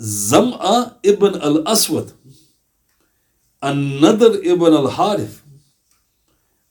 Zam'a 0.00 0.96
ibn 1.02 1.34
al 1.40 1.68
Aswad, 1.68 2.12
an-Nadr 3.60 4.42
ibn 4.44 4.72
al 4.72 4.88
Harith, 4.88 5.42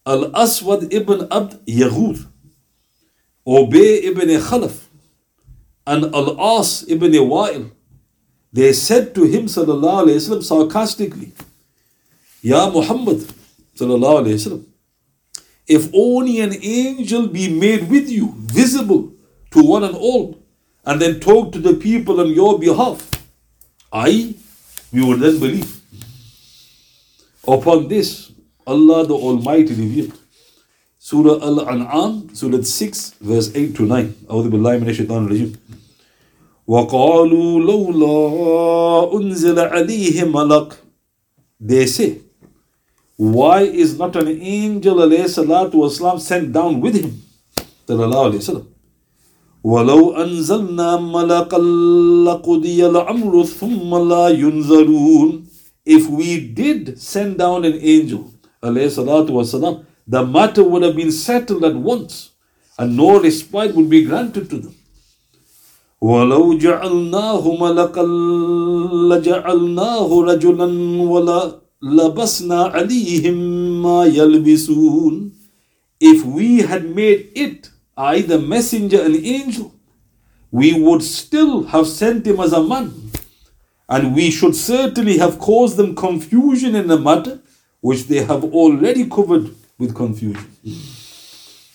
al 0.06 0.32
Aswad 0.32 0.92
ibn 0.92 1.28
Abd 1.32 1.64
Yaghuth, 1.68 2.26
Ubay 3.48 4.04
ibn 4.04 4.30
Al 4.30 4.42
Khalaf, 4.42 4.89
and 5.89 6.15
al 6.15 6.59
As 6.59 6.85
ibn 6.89 7.13
Wa'il, 7.13 7.71
they 8.53 8.73
said 8.73 9.15
to 9.15 9.25
him 9.25 9.47
sallallahu 9.47 10.05
alayhi 10.05 10.21
wasallam 10.21 10.43
sarcastically, 10.43 11.33
Ya 12.43 12.71
Muhammad, 12.71 13.27
if 15.67 15.91
only 15.95 16.41
an 16.41 16.55
angel 16.63 17.27
be 17.27 17.49
made 17.49 17.89
with 17.91 18.09
you, 18.09 18.35
visible 18.37 19.13
to 19.51 19.63
one 19.63 19.83
and 19.85 19.97
all, 19.97 20.39
and 20.85 21.01
then 21.01 21.21
talk 21.21 21.53
to 21.53 21.59
the 21.59 21.75
people 21.75 22.21
on 22.21 22.29
your 22.29 22.59
behalf, 22.59 23.11
I, 23.93 24.35
we 24.93 25.03
would 25.03 25.21
then 25.21 25.39
believe. 25.41 25.81
Upon 27.49 27.89
this, 27.89 28.33
Allah 28.67 29.07
the 29.07 29.15
Almighty 29.15 29.75
revealed. 29.75 30.19
Surah 30.99 31.43
Al-An'am, 31.43 32.35
Surah 32.35 32.63
6, 32.63 33.15
verse 33.21 33.55
8 33.55 33.77
to 33.77 33.83
9. 33.87 34.15
أعوذ 34.31 34.49
بالله 34.51 34.79
من 34.79 34.89
الشيطان 34.89 35.27
الرجيم. 35.27 35.53
وقالوا 36.69 37.61
لولا 37.61 39.17
أنزل 39.21 39.59
عليه 39.59 40.25
ملك. 40.25 40.73
They 41.61 41.87
say, 41.87 42.19
why 43.17 43.63
is 43.63 43.99
not 43.99 44.17
an 44.17 44.29
angel 44.29 44.97
والسلام, 44.97 46.21
sent 46.21 46.53
down 46.53 46.81
with 46.81 46.95
him? 46.95 47.21
ولو 49.65 50.11
أنزلنا 50.17 50.97
ملكا 51.01 51.57
لقضي 52.27 52.87
الأمر 52.87 53.45
ثم 53.45 54.09
لا 54.09 54.29
ينظرون 54.29 55.45
If 55.87 56.09
we 56.09 56.41
did 56.49 56.99
send 56.99 57.39
down 57.39 57.65
an 57.65 57.79
angel 57.81 58.33
والسلام, 58.63 59.85
the 60.07 60.25
matter 60.27 60.63
would 60.63 60.83
have 60.83 60.97
been 60.97 61.13
settled 61.13 61.65
at 61.65 61.75
once 61.75 62.31
and 62.79 62.97
no 62.97 63.21
respite 63.21 63.75
would 63.75 63.89
be 63.89 64.05
granted 64.05 64.51
to 64.51 64.59
them. 64.59 64.75
ولو 66.01 66.59
جعلناه 66.59 67.57
ملكا 67.61 68.03
لجعلناه 69.11 70.23
رجلا 70.23 70.67
ولا 71.01 71.65
labasna 71.85 72.73
alihim 72.73 73.81
ma 73.83 74.07
yalbisun. 74.07 75.33
If 76.01 76.25
we 76.25 76.63
had 76.63 76.95
made 76.95 77.31
it 77.35 77.71
either 77.97 78.39
messenger 78.39 79.03
and 79.03 79.15
angel, 79.17 79.75
we 80.51 80.73
would 80.73 81.03
still 81.03 81.65
have 81.65 81.87
sent 81.87 82.27
him 82.27 82.41
as 82.41 82.53
a 82.53 82.63
man. 82.63 82.93
And 83.89 84.15
we 84.15 84.31
should 84.31 84.57
certainly 84.57 85.19
have 85.19 85.39
caused 85.39 85.77
them 85.77 85.95
confusion 85.95 86.75
in 86.75 86.89
the 86.89 86.99
matter 86.99 87.41
which 87.81 88.05
they 88.07 88.25
have 88.25 88.45
already 88.45 89.09
covered 89.09 89.51
with 89.79 89.95
confusion. 89.95 90.47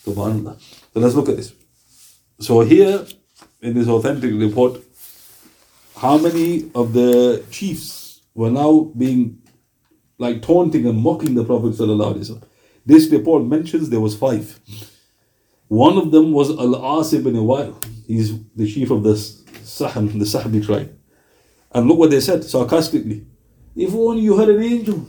SubhanAllah. 0.06 0.60
So 0.94 1.00
let's 1.00 1.14
look 1.14 1.30
at 1.30 1.38
this. 1.38 1.54
So 2.40 2.62
here 2.62 3.06
in 3.65 3.75
this 3.75 3.89
authentic 3.89 4.33
report, 4.35 4.81
how 5.97 6.19
many 6.19 6.71
of 6.75 6.93
the 6.93 7.45
chiefs 7.51 8.21
were 8.35 8.51
now 8.51 8.93
being 8.97 9.39
like 10.19 10.43
taunting 10.43 10.87
and 10.87 10.99
mocking 10.99 11.35
the 11.35 11.45
Prophet. 11.45 11.77
This 12.87 13.11
report 13.11 13.45
mentions 13.45 13.91
there 13.91 14.01
was 14.01 14.17
five. 14.17 14.61
One 15.69 15.97
of 15.99 16.11
them 16.13 16.33
was 16.33 16.51
Al-As 16.51 17.15
ibn 17.15 17.35
Wa'il. 17.35 17.75
He's 18.07 18.39
the 18.55 18.71
chief 18.71 18.91
of 18.91 19.03
the 19.03 19.15
Sahm, 19.15 20.13
the 20.13 20.25
Sahbi 20.25 20.65
tribe. 20.65 20.97
And 21.73 21.89
look 21.89 21.99
what 21.99 22.11
they 22.11 22.21
said 22.21 22.45
sarcastically. 22.45 23.27
If 23.75 23.93
only 23.95 24.23
you 24.23 24.39
had 24.39 24.51
an 24.51 24.63
angel. 24.63 25.05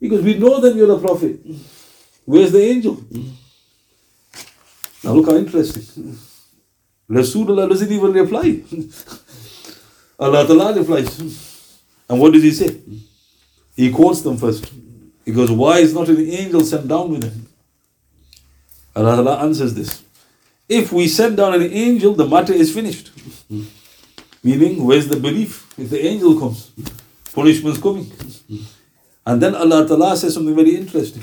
Because 0.00 0.22
we 0.22 0.38
know 0.38 0.60
that 0.60 0.74
you're 0.74 0.92
a 0.92 0.98
prophet. 0.98 1.40
Where's 2.24 2.52
the 2.52 2.62
angel? 2.62 3.02
Now 5.02 5.12
look 5.12 5.26
how 5.26 5.36
interesting. 5.36 6.16
Rasulullah 7.08 7.68
doesn't 7.68 7.90
even 7.92 8.12
reply. 8.12 8.62
Allah 10.18 10.46
Ta'ala 10.46 10.74
replies. 10.78 11.20
And 12.08 12.20
what 12.20 12.32
does 12.32 12.42
he 12.42 12.50
say? 12.52 12.80
He 13.76 13.90
quotes 13.90 14.22
them 14.22 14.36
first. 14.36 14.72
He 15.24 15.32
goes, 15.32 15.50
Why 15.50 15.78
is 15.78 15.92
not 15.94 16.08
an 16.08 16.18
angel 16.18 16.60
sent 16.62 16.86
down 16.88 17.10
with 17.10 17.24
him? 17.24 17.46
Allah 18.96 19.16
Ta'ala 19.16 19.42
answers 19.42 19.74
this. 19.74 20.02
If 20.68 20.92
we 20.92 21.08
send 21.08 21.36
down 21.36 21.54
an 21.54 21.62
angel, 21.62 22.14
the 22.14 22.26
matter 22.26 22.52
is 22.52 22.72
finished. 22.72 23.10
Meaning, 24.42 24.84
where's 24.84 25.08
the 25.08 25.16
belief? 25.16 25.72
If 25.78 25.90
the 25.90 26.04
angel 26.06 26.38
comes, 26.38 26.70
punishment's 27.34 27.80
coming. 27.80 28.10
And 29.26 29.42
then 29.42 29.54
Allah 29.54 29.86
Ta'ala 29.86 30.16
says 30.16 30.34
something 30.34 30.54
very 30.54 30.76
interesting. 30.76 31.22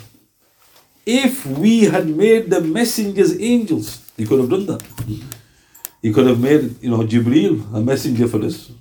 if 1.05 1.45
we 1.45 1.85
had 1.85 2.07
made 2.07 2.49
the 2.49 2.61
messengers 2.61 3.39
angels, 3.39 4.11
he 4.17 4.25
could 4.25 4.39
have 4.39 4.49
done 4.49 4.65
that. 4.67 4.83
He 6.01 6.11
could 6.11 6.25
have 6.27 6.39
made, 6.39 6.81
you 6.81 6.89
know, 6.89 6.99
Jibreel 6.99 7.73
a 7.75 7.79
messenger 7.79 8.27
for 8.27 8.43
us. 8.43 8.71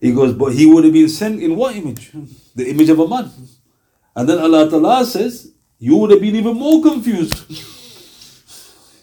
He 0.00 0.12
goes, 0.12 0.32
but 0.32 0.52
he 0.54 0.66
would 0.66 0.84
have 0.84 0.92
been 0.92 1.08
sent 1.08 1.42
in 1.42 1.56
what 1.56 1.74
image? 1.74 2.12
The 2.54 2.68
image 2.70 2.88
of 2.90 3.00
a 3.00 3.08
man. 3.08 3.30
And 4.14 4.28
then 4.28 4.38
Allah 4.38 4.70
Ta'ala 4.70 5.04
says, 5.04 5.50
you 5.78 5.96
would 5.96 6.10
have 6.10 6.20
been 6.20 6.36
even 6.36 6.56
more 6.56 6.82
confused. 6.82 7.74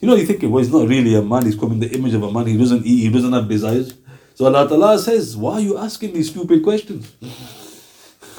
You 0.02 0.10
know, 0.12 0.18
you're 0.18 0.28
thinking, 0.28 0.52
well, 0.52 0.62
he's 0.62 0.72
not 0.72 0.88
really 0.88 1.16
a 1.16 1.22
man, 1.24 1.46
he's 1.46 1.56
coming 1.56 1.82
in 1.82 1.90
the 1.90 1.98
image 1.98 2.14
of 2.14 2.22
a 2.22 2.32
man, 2.32 2.46
he 2.46 2.56
doesn't 2.58 2.86
eat, 2.86 3.00
he 3.00 3.10
doesn't 3.10 3.34
have 3.34 3.48
desires. 3.50 3.96
So 4.36 4.46
Allah 4.46 4.68
Ta'ala 4.68 5.00
says, 5.00 5.36
why 5.36 5.54
are 5.54 5.62
you 5.62 5.80
asking 5.80 6.14
these 6.14 6.30
stupid 6.30 6.62
questions? 6.64 7.12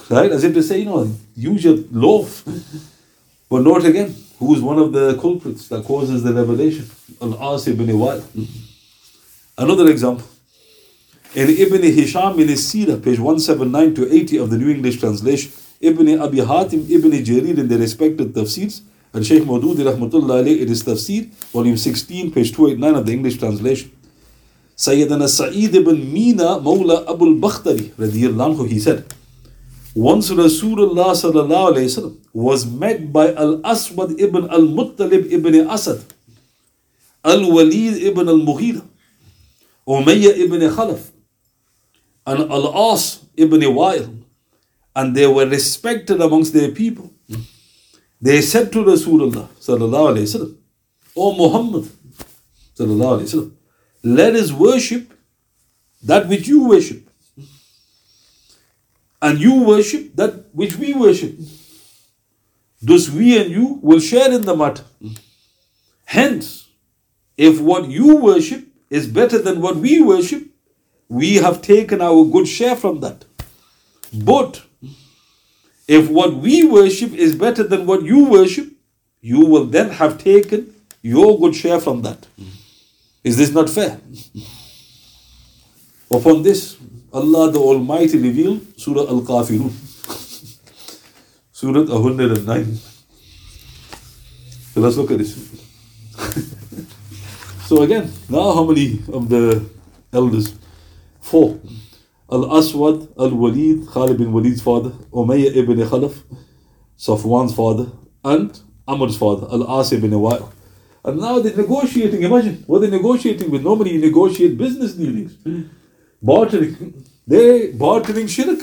Right? 0.08 0.30
As 0.30 0.44
if 0.44 0.54
to 0.54 0.62
say, 0.62 0.78
you 0.78 0.84
know, 0.84 1.12
use 1.34 1.64
your 1.64 1.78
loaf. 1.90 2.44
But 3.50 3.62
note 3.62 3.84
again, 3.84 4.14
who 4.38 4.54
is 4.54 4.60
one 4.60 4.78
of 4.78 4.92
the 4.92 5.18
culprits 5.20 5.66
that 5.68 5.84
causes 5.84 6.22
the 6.22 6.32
revelation? 6.32 6.88
Al-As 7.20 7.66
ibn 7.66 7.86
Wa'il. 7.88 8.22
Another 9.58 9.90
example. 9.90 10.26
In 11.34 11.48
Ibn 11.48 11.82
Hisham 11.82 12.38
in 12.40 12.48
his 12.48 12.60
Sirah, 12.70 13.02
page 13.02 13.18
179 13.18 13.94
to 13.94 14.12
80 14.12 14.36
of 14.38 14.50
the 14.50 14.58
New 14.58 14.70
English 14.70 15.00
Translation, 15.00 15.50
Ibn 15.80 16.20
Abi 16.20 16.38
Hatim, 16.38 16.86
Ibn 16.90 17.10
Jarir 17.24 17.56
in 17.58 17.68
their 17.68 17.78
respective 17.78 18.28
tafsirs, 18.28 18.82
and 19.14 19.24
Shaykh 19.24 19.44
Maududi 19.44 19.78
rahmatullah 19.78 20.44
alayh 20.44 20.60
in 20.60 20.68
his 20.68 20.82
tafsir, 20.82 21.26
volume 21.52 21.78
16, 21.78 22.32
page 22.32 22.52
289 22.52 22.94
of 23.00 23.06
the 23.06 23.12
English 23.12 23.38
translation. 23.38 23.90
Sayyidina 24.76 25.26
Sa'id 25.26 25.74
ibn 25.74 26.12
Mina, 26.12 26.60
Mawla 26.60 27.08
Abu 27.08 27.24
al-Bakhtari, 27.24 27.92
radiyallahu 27.92 28.68
he 28.68 28.78
said, 28.78 29.06
once 29.94 30.30
Rasulullah 30.30 31.16
sallallahu 31.16 31.72
alayhi 31.72 31.88
wasallam 31.88 32.16
was 32.34 32.66
met 32.66 33.10
by 33.10 33.32
Al-Aswad 33.32 34.20
ibn 34.20 34.50
Al-Muttalib 34.50 35.32
ibn 35.32 35.66
Asad, 35.70 36.04
Al-Walid 37.24 38.02
ibn 38.02 38.28
Al-Mughira, 38.28 38.84
Umayyah 39.86 40.36
ibn 40.38 40.60
Khalaf, 40.60 41.10
and 42.26 42.50
Al-As 42.50 43.24
ibn 43.36 43.60
Wa'il, 43.60 44.22
and 44.94 45.14
they 45.14 45.26
were 45.26 45.46
respected 45.46 46.20
amongst 46.20 46.52
their 46.52 46.72
people. 46.72 47.12
They 48.20 48.40
said 48.40 48.72
to 48.72 48.78
Rasulullah 48.78 49.48
sallallahu 49.60 50.16
alayhi 50.16 50.26
wasallam, 50.26 50.56
O 51.16 51.34
Muhammad 51.36 51.88
sallallahu 52.74 53.20
alayhi 53.20 53.34
wasallam, 53.34 53.52
let 54.02 54.34
us 54.34 54.52
worship 54.52 55.12
that 56.02 56.28
which 56.28 56.48
you 56.48 56.68
worship 56.68 57.08
and 59.22 59.38
you 59.38 59.62
worship 59.64 60.14
that 60.14 60.46
which 60.52 60.76
we 60.76 60.94
worship. 60.94 61.36
Thus, 62.80 63.08
we 63.08 63.38
and 63.40 63.50
you 63.50 63.78
will 63.82 63.98
share 63.98 64.30
in 64.32 64.42
the 64.42 64.54
matter. 64.54 64.84
Hence, 66.04 66.68
if 67.36 67.60
what 67.60 67.88
you 67.88 68.16
worship 68.16 68.66
is 68.90 69.06
better 69.06 69.38
than 69.38 69.60
what 69.60 69.76
we 69.76 70.00
worship, 70.00 70.44
we 71.08 71.36
have 71.36 71.62
taken 71.62 72.00
our 72.00 72.24
good 72.24 72.48
share 72.48 72.76
from 72.76 73.00
that. 73.00 73.24
But 74.12 74.62
if 75.88 76.08
what 76.08 76.34
we 76.36 76.64
worship 76.64 77.12
is 77.12 77.34
better 77.34 77.62
than 77.62 77.86
what 77.86 78.02
you 78.02 78.24
worship, 78.24 78.72
you 79.20 79.40
will 79.40 79.66
then 79.66 79.90
have 79.90 80.18
taken 80.18 80.74
your 81.02 81.38
good 81.38 81.54
share 81.54 81.80
from 81.80 82.02
that. 82.02 82.26
Is 83.22 83.36
this 83.36 83.50
not 83.50 83.68
fair? 83.70 84.00
Upon 86.10 86.42
this, 86.42 86.76
Allah 87.12 87.50
the 87.50 87.58
Almighty 87.58 88.18
revealed 88.18 88.60
Surah 88.76 89.08
Al 89.08 89.22
Kafirun, 89.22 89.72
Surah 91.52 91.84
109. 91.84 92.76
So 94.74 94.80
let's 94.80 94.96
look 94.96 95.10
at 95.10 95.18
this. 95.18 95.55
So 97.66 97.82
again, 97.82 98.10
now 98.28 98.52
how 98.54 98.64
many 98.64 99.00
of 99.12 99.28
the 99.28 99.64
elders? 100.12 100.54
Four. 101.20 101.58
Al 102.30 102.56
Aswad, 102.56 103.08
Al 103.18 103.30
Walid, 103.30 103.86
Khalid 103.88 104.18
bin 104.18 104.32
Walid's 104.32 104.60
father, 104.62 104.90
Umayyah 105.12 105.56
ibn 105.56 105.78
Khalaf, 105.78 106.14
Safwan's 106.98 107.54
father, 107.54 107.86
and 108.24 108.58
Amr's 108.88 109.16
father, 109.16 109.46
Al 109.50 109.80
As 109.80 109.92
ibn 109.92 110.10
Wa'il. 110.10 110.52
And 111.04 111.20
now 111.20 111.38
they're 111.38 111.56
negotiating. 111.56 112.22
Imagine 112.22 112.64
what 112.66 112.80
they're 112.80 112.90
negotiating 112.90 113.48
with. 113.50 113.62
Normally, 113.62 113.92
you 113.92 114.00
negotiate 114.00 114.58
business 114.58 114.94
dealings, 114.94 115.36
bartering. 116.20 117.04
They 117.26 117.72
bartering 117.72 118.26
shirk. 118.26 118.60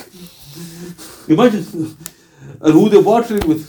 Imagine. 1.30 1.96
And 2.62 2.74
who 2.74 2.90
they're 2.90 3.02
bartering 3.02 3.48
with? 3.48 3.64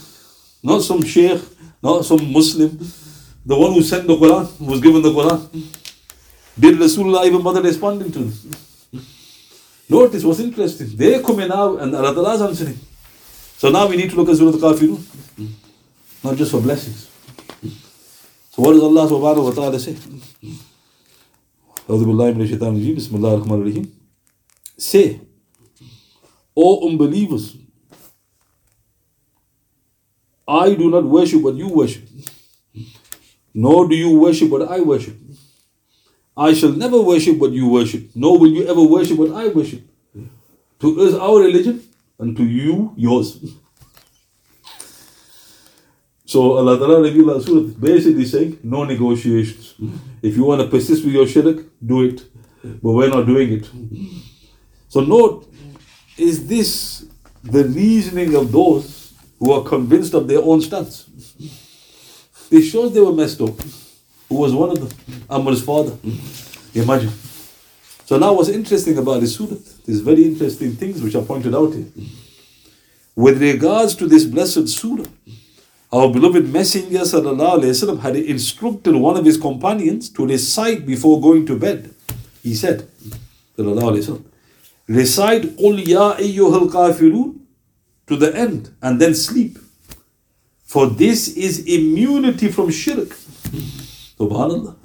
Not 0.61 0.81
some 0.81 1.03
sheikh, 1.03 1.41
not 1.81 2.03
some 2.03 2.31
Muslim. 2.33 2.79
The 3.45 3.55
one 3.55 3.73
who 3.73 3.81
sent 3.83 4.07
the 4.07 4.15
Quran, 4.15 4.59
was 4.59 4.81
given 4.81 5.01
the 5.01 5.11
Quran. 5.11 5.39
Did 6.59 6.75
Rasulullah 6.77 7.25
even 7.25 7.41
bother 7.43 7.61
responding 7.61 8.11
to 8.11 8.19
this? 8.19 8.87
Notice 9.87 10.23
what's 10.23 10.39
interesting. 10.39 10.89
They 10.95 11.21
come 11.21 11.39
in 11.41 11.49
now 11.49 11.77
and 11.77 11.95
Allah 11.95 12.33
is 12.35 12.41
answering. 12.41 12.79
So 13.57 13.69
now 13.69 13.87
we 13.87 13.97
need 13.97 14.09
to 14.09 14.15
look 14.15 14.29
at 14.29 14.37
Surah 14.37 14.53
Al-Kafirun. 14.53 14.99
Not 16.23 16.35
just 16.37 16.51
for 16.51 16.59
blessings. 16.61 17.07
So 18.51 18.63
what 18.63 18.73
does 18.73 18.81
Allah 18.81 19.07
subhanahu 19.07 19.43
wa 19.45 19.51
ta'ala 19.51 19.79
say? 19.79 19.95
Say, 24.77 25.21
O 26.57 26.89
unbelievers, 26.89 27.57
I 30.47 30.73
do 30.73 30.89
not 30.89 31.03
worship 31.03 31.41
what 31.41 31.55
you 31.55 31.67
worship, 31.69 32.03
nor 33.55 33.87
do 33.87 33.95
you 33.95 34.19
worship 34.19 34.49
what 34.49 34.69
I 34.69 34.81
worship. 34.81 35.15
I 36.37 36.53
shall 36.53 36.73
never 36.73 37.01
worship 37.01 37.37
what 37.37 37.51
you 37.51 37.69
worship, 37.69 38.09
nor 38.13 38.37
will 38.37 38.51
you 38.51 38.67
ever 38.67 38.83
worship 38.83 39.17
what 39.17 39.31
I 39.31 39.47
worship. 39.47 39.81
To 40.81 41.01
us, 41.01 41.13
our 41.15 41.39
religion, 41.39 41.81
and 42.19 42.35
to 42.35 42.43
you, 42.43 42.93
yours. 42.97 43.39
So 46.25 46.57
Allah 46.57 46.77
Ta'ala 46.77 47.01
revealed 47.01 47.43
Surah 47.43 47.61
basically 47.79 48.25
saying, 48.25 48.59
no 48.61 48.83
negotiations. 48.83 49.75
If 50.21 50.35
you 50.35 50.43
want 50.43 50.61
to 50.61 50.67
persist 50.67 51.05
with 51.05 51.13
your 51.13 51.25
shirk, 51.25 51.65
do 51.85 52.03
it. 52.03 52.23
But 52.61 52.91
we're 52.91 53.09
not 53.09 53.25
doing 53.25 53.53
it. 53.53 53.69
So 54.89 54.99
note, 54.99 55.49
is 56.17 56.45
this 56.47 57.05
the 57.41 57.63
reasoning 57.63 58.35
of 58.35 58.51
those 58.51 59.13
who 59.39 59.53
are 59.53 59.63
convinced 59.63 60.13
of 60.13 60.27
their 60.27 60.41
own 60.41 60.61
stance? 60.61 61.05
This 62.50 62.70
shows 62.70 62.92
they 62.92 63.00
were 63.00 63.12
messed 63.12 63.40
up. 63.40 63.54
Who 64.28 64.36
was 64.36 64.52
one 64.52 64.70
of 64.70 64.80
them? 64.80 65.24
Amr's 65.28 65.62
father. 65.62 65.96
Imagine. 66.74 67.12
So 68.04 68.18
now 68.18 68.32
what's 68.32 68.48
interesting 68.48 68.98
about 68.98 69.20
this 69.20 69.36
surah, 69.36 69.56
there's 69.86 70.00
very 70.00 70.24
interesting 70.24 70.72
things 70.72 71.00
which 71.00 71.14
are 71.14 71.22
pointed 71.22 71.54
out 71.54 71.72
here. 71.74 71.86
With 73.14 73.40
regards 73.40 73.94
to 73.96 74.06
this 74.08 74.24
blessed 74.24 74.68
surah, 74.68 75.04
our 75.92 76.12
beloved 76.12 76.48
Messenger 76.48 77.00
وسلم, 77.00 78.00
had 78.00 78.16
instructed 78.16 78.94
one 78.94 79.16
of 79.16 79.24
his 79.24 79.36
companions 79.36 80.08
to 80.10 80.26
recite 80.26 80.86
before 80.86 81.20
going 81.20 81.46
to 81.46 81.56
bed. 81.56 81.94
He 82.42 82.54
said, 82.54 82.88
وسلم, 83.56 84.24
recite 84.88 85.42
قُلْ 85.56 85.84
يَا 85.84 86.16
أَيُّهَا 86.16 86.68
الْكَافِرُونَ 86.68 87.38
to 88.06 88.16
the 88.16 88.34
end 88.36 88.74
and 88.82 89.00
then 89.00 89.14
sleep. 89.14 89.58
For 90.75 90.87
this 90.87 91.29
is 91.37 91.59
immunity 91.73 92.51
from 92.51 92.69
shirk. 92.69 93.11
Subhanallah. 94.19 94.75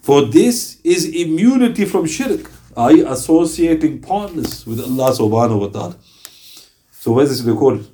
For 0.00 0.24
this 0.26 0.78
is 0.84 1.06
immunity 1.22 1.86
from 1.86 2.06
shirk, 2.06 2.48
i.e., 2.76 3.00
associating 3.00 3.98
partners 4.00 4.64
with 4.64 4.78
Allah 4.78 5.10
subhanahu 5.10 5.62
wa 5.62 5.66
ta'ala. 5.66 5.96
So, 6.92 7.10
where 7.10 7.24
is 7.24 7.30
this 7.30 7.42
recorded? 7.44 7.84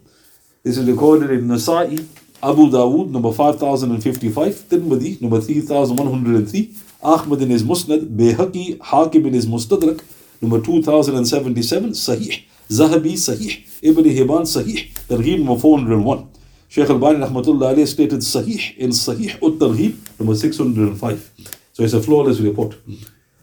This 0.62 0.76
is 0.76 0.86
recorded 0.86 1.30
in 1.30 1.48
Nasa'i, 1.48 2.04
Abu 2.42 2.68
Dawood, 2.68 3.08
number 3.08 3.32
5055, 3.32 4.54
Tirmidhi, 4.68 5.22
number 5.22 5.40
3103, 5.40 6.74
Ahmad 7.02 7.40
in 7.40 7.48
his 7.48 7.62
Musnad, 7.62 8.04
Bayhaqi, 8.18 8.78
Hakim 8.82 9.24
in 9.24 9.32
his 9.32 9.46
Mustadrak, 9.46 10.04
number 10.42 10.60
2077, 10.60 11.92
Sahih, 11.92 12.44
Zahabi, 12.68 13.14
Sahih, 13.14 13.64
Ibn 13.80 14.04
Hibban, 14.04 14.44
Sahih, 14.44 14.92
Targhib 15.08 15.38
number 15.38 15.58
401. 15.58 16.35
Shaykh 16.68 16.90
al-Bani 16.90 17.18
rahmatullah 17.18 17.86
stated 17.86 18.20
Sahih 18.20 18.76
in 18.76 18.90
Sahih 18.90 19.36
ut-Targhib 19.42 20.18
number 20.18 20.34
605. 20.34 21.30
So 21.72 21.82
it's 21.82 21.92
a 21.92 22.02
flawless 22.02 22.40
report. 22.40 22.74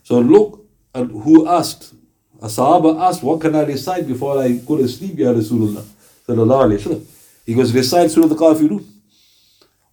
So 0.04 0.20
look 0.20 0.66
at 0.94 1.08
who 1.08 1.48
asked. 1.48 1.94
A 2.42 2.48
Sahaba 2.48 3.00
asked, 3.00 3.24
what 3.24 3.40
can 3.40 3.56
I 3.56 3.64
recite 3.64 4.06
before 4.06 4.38
I 4.38 4.54
go 4.54 4.76
to 4.76 4.88
sleep, 4.88 5.18
Ya 5.18 5.32
Rasulullah? 5.32 5.86
Sallallahu 6.28 6.78
alayhi 6.78 6.86
wa 6.88 7.00
He 7.46 7.54
goes, 7.54 7.74
recite 7.74 8.12
Surah 8.12 8.28
Al-Kafirun. 8.28 8.84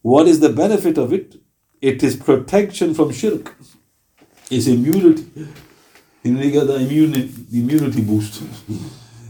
What 0.03 0.27
is 0.27 0.41
the 0.41 0.49
benefit 0.49 0.99
of 0.99 1.13
it? 1.13 1.37
It 1.81 2.03
is 2.03 2.17
protection 2.17 2.95
from 2.95 3.13
shirk. 3.13 3.55
It's 4.51 4.67
immunity. 4.67 5.27
You 6.25 6.33
know, 6.33 6.43
you 6.43 6.51
get 6.51 6.67
the 6.67 6.77
immunity, 6.77 7.33
immunity 7.53 8.03
boost. 8.03 8.43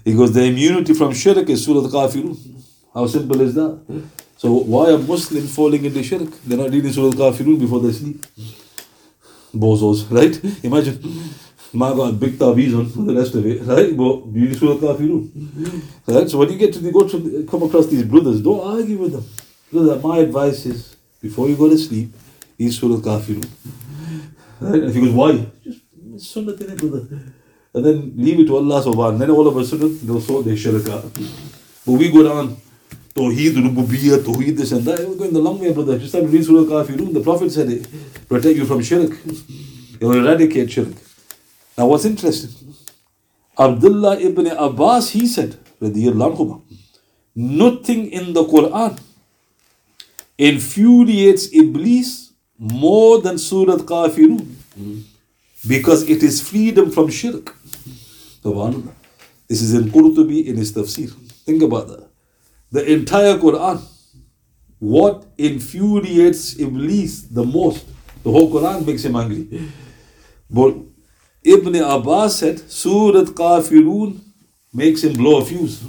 He 0.04 0.14
goes, 0.14 0.32
the 0.32 0.44
immunity 0.44 0.94
from 0.94 1.12
shirk 1.12 1.48
is 1.50 1.64
Surah 1.64 1.84
Al-Kafirun. 1.84 2.59
How 2.94 3.06
simple 3.06 3.40
is 3.40 3.54
that? 3.54 3.70
Hmm? 3.86 4.00
So 4.36 4.52
why 4.52 4.90
are 4.90 4.98
Muslims 4.98 5.54
falling 5.54 5.84
into 5.84 6.02
shirk? 6.02 6.30
They're 6.44 6.58
not 6.58 6.70
reading 6.70 6.92
Surah 6.92 7.06
Al-Kafirun 7.06 7.58
before 7.60 7.80
they 7.80 7.92
sleep. 7.92 8.24
Bozos, 9.54 10.10
right? 10.10 10.64
Imagine. 10.64 10.98
Ma 11.72 11.94
got 11.94 12.18
big 12.18 12.32
taweez 12.38 12.76
on 12.76 12.88
for 12.88 13.02
the 13.02 13.14
rest 13.14 13.34
of 13.34 13.46
it, 13.46 13.62
right? 13.62 13.96
But 13.96 14.32
reading 14.32 14.54
Surah 14.54 14.72
Al-Kafirun. 14.72 15.82
Right? 16.06 16.28
So 16.28 16.38
when 16.38 16.50
you 16.50 16.58
get 16.58 16.72
to 16.72 16.80
the, 16.80 16.90
go 16.90 17.06
to 17.06 17.46
come 17.48 17.62
across 17.62 17.86
these 17.86 18.02
brothers, 18.02 18.40
don't 18.40 18.60
argue 18.60 18.98
with 18.98 19.12
them. 19.12 19.24
Brother, 19.70 20.00
my 20.00 20.18
advice 20.18 20.66
is 20.66 20.96
before 21.20 21.48
you 21.48 21.56
go 21.56 21.68
to 21.68 21.78
sleep, 21.78 22.12
read 22.58 22.72
Surah 22.72 22.94
Al-Kafirun. 22.94 23.46
Right? 24.60 24.74
And 24.74 24.84
if 24.84 24.94
he 24.94 25.00
goes, 25.00 25.12
why? 25.12 25.46
Just 25.64 26.32
sunnah 26.32 26.52
in 26.52 26.70
it, 26.70 26.78
brother. 26.78 27.06
And 27.72 27.84
then 27.84 28.12
leave 28.16 28.40
it 28.40 28.46
to 28.46 28.56
Allah 28.56 28.82
subhanahu 28.82 28.96
wa 28.96 29.04
ta'ala. 29.10 29.18
Then 29.18 29.30
all 29.30 29.46
of 29.46 29.56
a 29.56 29.64
sudden, 29.64 29.98
they'll 30.04 30.20
sort 30.20 30.44
their 30.44 30.56
shirk 30.56 30.88
out. 30.88 31.12
But 31.86 31.92
we 31.92 32.10
go 32.10 32.24
down, 32.24 32.56
Tawheed, 33.14 33.54
Rububiyyah, 33.54 34.18
Tawheed, 34.22 34.56
this 34.56 34.72
and 34.72 34.84
that. 34.84 35.06
We're 35.08 35.16
going 35.16 35.32
the 35.32 35.40
long 35.40 35.58
way, 35.58 35.72
brother. 35.72 35.98
Just 35.98 36.14
like 36.14 36.24
read 36.24 36.44
Surah 36.44 36.64
Kafirun. 36.64 37.12
The 37.12 37.20
Prophet 37.20 37.50
said 37.50 37.70
it. 37.70 37.86
Protect 38.28 38.56
you 38.56 38.64
from 38.64 38.82
shirk. 38.82 39.12
It 40.00 40.04
will 40.04 40.24
eradicate 40.24 40.70
shirk. 40.70 40.94
Now 41.76 41.86
what's 41.86 42.04
interesting? 42.04 42.74
Abdullah 43.58 44.18
ibn 44.20 44.46
Abbas, 44.46 45.10
he 45.10 45.26
said, 45.26 45.56
nothing 47.34 48.10
in 48.10 48.32
the 48.32 48.44
Quran 48.44 48.98
infuriates 50.38 51.52
Iblis 51.52 52.32
more 52.58 53.20
than 53.20 53.38
Surah 53.38 53.76
Kafirun 53.76 54.46
because 55.66 56.08
it 56.08 56.22
is 56.22 56.40
freedom 56.40 56.90
from 56.90 57.08
shirk. 57.10 57.54
This 59.48 59.62
is 59.62 59.74
in 59.74 59.90
Qurtubi 59.90 60.46
in 60.46 60.56
his 60.56 60.72
tafsir. 60.72 61.10
Think 61.44 61.62
about 61.62 61.88
that. 61.88 62.09
The 62.72 62.92
entire 62.92 63.36
Quran. 63.38 63.82
What 64.78 65.26
infuriates 65.36 66.58
Iblis 66.58 67.22
the 67.22 67.44
most? 67.44 67.84
The 68.22 68.30
whole 68.30 68.50
Quran 68.50 68.86
makes 68.86 69.04
him 69.04 69.16
angry. 69.16 69.70
But 70.48 70.76
Ibn 71.42 71.74
Abbas 71.76 72.38
said, 72.38 72.70
Surat 72.70 73.26
Kafirun 73.28 74.20
makes 74.72 75.02
him 75.04 75.14
blow 75.14 75.40
a 75.40 75.44
fuse. 75.44 75.82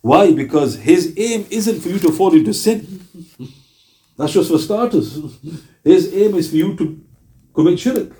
Why? 0.00 0.32
Because 0.32 0.76
his 0.76 1.14
aim 1.16 1.46
isn't 1.50 1.80
for 1.80 1.88
you 1.88 1.98
to 2.00 2.10
fall 2.12 2.34
into 2.34 2.52
sin. 2.54 3.06
That's 4.16 4.32
just 4.32 4.50
for 4.50 4.58
starters. 4.58 5.18
His 5.84 6.12
aim 6.14 6.34
is 6.34 6.50
for 6.50 6.56
you 6.56 6.74
to 6.76 7.00
commit 7.54 7.78
shirk. 7.78 8.12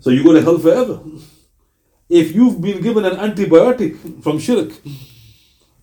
So 0.00 0.10
you 0.10 0.22
go 0.22 0.32
to 0.32 0.42
hell 0.42 0.58
forever. 0.58 1.00
If 2.08 2.34
you've 2.34 2.60
been 2.60 2.80
given 2.80 3.04
an 3.04 3.16
antibiotic 3.16 4.22
from 4.22 4.38
shirk, 4.38 4.72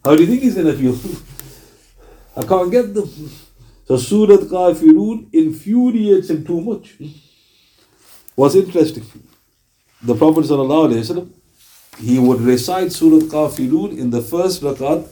how 0.06 0.16
do 0.16 0.22
you 0.24 0.28
think 0.28 0.44
he's 0.44 0.54
going 0.54 0.68
to 0.68 0.78
feel? 0.78 0.96
I 2.38 2.46
can't 2.48 2.72
get 2.72 2.94
them. 2.94 3.10
So 3.88 3.98
Surat 3.98 4.42
Kafirun 4.42 5.34
infuriates 5.34 6.30
him 6.30 6.46
too 6.46 6.62
much. 6.62 6.94
What's 8.36 8.54
interesting? 8.54 9.04
The 10.04 10.14
Prophet 10.14 10.46
ﷺ, 10.46 11.28
he 12.02 12.20
would 12.20 12.42
recite 12.42 12.92
Surat 12.92 13.24
Kafirun 13.24 13.98
in 13.98 14.12
the 14.12 14.22
first 14.22 14.62
rakat 14.62 15.08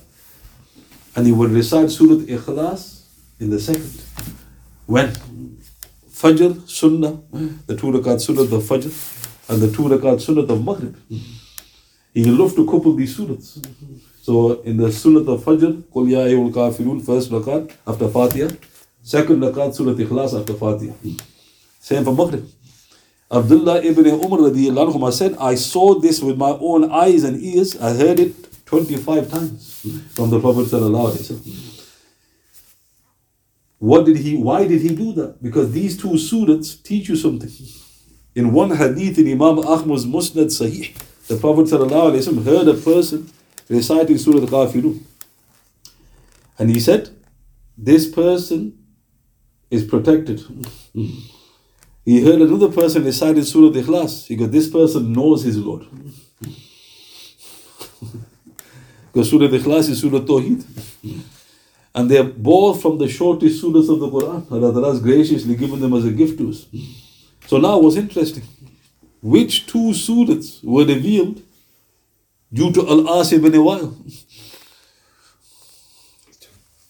and 1.15 1.25
he 1.25 1.31
would 1.31 1.49
recite 1.49 1.89
Surat 1.89 2.27
Ikhlas 2.27 3.07
in 3.39 3.49
the 3.49 3.59
second. 3.59 4.03
When? 4.85 5.11
Fajr, 6.11 6.69
Sunnah, 6.69 7.19
the 7.65 7.75
two 7.75 7.87
rakat 7.87 8.21
Sunnah 8.21 8.41
of 8.41 8.49
Fajr, 8.49 9.49
and 9.49 9.59
the 9.59 9.71
two 9.71 9.83
rakat 9.83 10.21
Sunnah 10.21 10.41
of 10.41 10.63
Maghrib. 10.63 10.95
He 12.13 12.25
loved 12.25 12.55
to 12.57 12.65
couple 12.65 12.93
these 12.93 13.17
surahs. 13.17 13.57
So 14.23 14.61
in 14.61 14.77
the 14.77 14.89
Sunnah 14.89 15.29
of 15.29 15.43
Fajr, 15.43 15.83
Qul 15.93 16.09
Ya 16.09 16.19
Ayyul 16.19 16.49
Kafirun, 16.53 17.05
first 17.05 17.29
rakat 17.29 17.69
after 17.85 18.07
Fatiha, 18.07 18.47
second 19.01 19.41
rakat 19.41 19.75
Surah 19.75 19.91
Ikhlas 19.95 20.39
after 20.39 20.53
Fatiha. 20.53 20.93
Same 21.81 22.05
for 22.05 22.15
Maghrib. 22.15 22.47
Abdullah 23.29 23.83
ibn 23.83 24.05
Umar 24.05 24.39
anhuma 24.39 25.11
said, 25.11 25.35
I 25.37 25.55
saw 25.55 25.99
this 25.99 26.21
with 26.21 26.37
my 26.37 26.51
own 26.51 26.89
eyes 26.89 27.25
and 27.25 27.43
ears. 27.43 27.75
I 27.81 27.95
heard 27.95 28.17
it 28.21 28.65
25 28.65 29.29
times 29.29 29.81
from 30.15 30.29
the 30.29 30.39
Prophet. 30.39 30.71
What 33.79 34.05
did 34.05 34.15
he, 34.15 34.37
why 34.37 34.65
did 34.65 34.79
he 34.79 34.95
do 34.95 35.11
that? 35.15 35.43
Because 35.43 35.73
these 35.73 35.97
two 35.97 36.11
surahs 36.11 36.81
teach 36.81 37.09
you 37.09 37.17
something. 37.17 37.51
In 38.35 38.53
one 38.53 38.73
hadith 38.77 39.17
in 39.17 39.27
Imam 39.27 39.59
Ahmad's 39.59 40.05
Musnad 40.05 40.47
Sahih, 40.47 40.95
the 41.27 41.35
Prophet 41.35 41.69
heard 41.69 42.67
a 42.69 42.73
person 42.75 43.29
reciting 43.69 44.17
Surah 44.17 44.39
Al-Kafirun. 44.39 45.01
And 46.59 46.69
he 46.69 46.79
said, 46.79 47.09
this 47.77 48.09
person 48.09 48.77
is 49.69 49.83
protected. 49.83 50.41
He 52.05 52.21
heard 52.21 52.41
another 52.41 52.69
person 52.69 53.05
reciting 53.05 53.43
Surah 53.43 53.67
Al-Ikhlas. 53.67 54.27
He 54.27 54.35
goes, 54.35 54.49
this 54.49 54.69
person 54.69 55.13
knows 55.13 55.43
his 55.43 55.57
Lord. 55.57 55.85
because 59.13 59.29
Surah 59.29 59.45
Al-Ikhlas 59.45 59.89
is 59.89 60.01
Surah 60.01 60.19
Tawheed. 60.19 60.65
And 61.95 62.09
they 62.09 62.17
are 62.17 62.23
both 62.23 62.81
from 62.81 62.97
the 62.97 63.07
shortest 63.07 63.63
surahs 63.63 63.87
of 63.87 63.99
the 63.99 64.09
Quran. 64.09 64.51
Allah 64.51 64.91
has 64.91 64.99
graciously 64.99 65.55
given 65.55 65.79
them 65.79 65.93
as 65.93 66.05
a 66.05 66.11
gift 66.11 66.39
to 66.39 66.49
us. 66.49 66.65
So 67.45 67.59
now 67.59 67.77
what's 67.77 67.97
interesting? 67.97 68.43
Which 69.21 69.67
two 69.67 69.91
surahs 69.91 70.63
were 70.63 70.85
revealed 70.85 71.43
due 72.53 72.71
to 72.71 72.87
Al-As 72.87 73.33
ibn 73.33 73.51
Wa'il? 73.53 73.93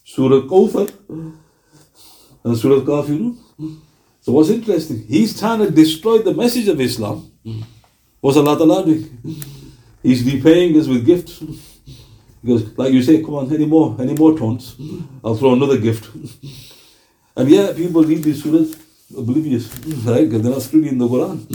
Surah 0.04 0.42
Kawthar 0.42 0.88
and 2.44 2.56
Surah 2.56 2.82
Kafirun. 2.84 3.36
So 4.20 4.32
what's 4.32 4.50
interesting? 4.50 5.04
He's 5.08 5.38
trying 5.38 5.60
to 5.60 5.70
destroy 5.70 6.18
the 6.18 6.34
message 6.34 6.68
of 6.68 6.80
Islam. 6.80 7.30
What's 8.20 8.36
Allah 8.36 8.56
Ta'ala 8.56 8.84
doing? 8.84 9.20
He's 10.02 10.22
repaying 10.22 10.78
us 10.78 10.86
with 10.86 11.04
gifts. 11.04 11.42
Because, 12.42 12.76
like 12.78 12.92
you 12.92 13.02
say, 13.02 13.22
come 13.22 13.34
on, 13.34 13.52
any 13.54 13.64
more, 13.66 13.96
any 13.98 14.14
more 14.14 14.36
taunts, 14.38 14.76
I'll 15.24 15.34
throw 15.34 15.54
another 15.54 15.78
gift. 15.78 16.10
and 17.36 17.50
yeah, 17.50 17.72
people 17.72 18.04
read 18.04 18.22
these 18.22 18.42
surahs 18.42 18.78
oblivious, 19.16 19.66
right? 20.04 20.24
Because 20.28 20.42
they're 20.42 20.52
not 20.52 20.62
studying 20.62 20.98
the 20.98 21.08
Quran. 21.08 21.46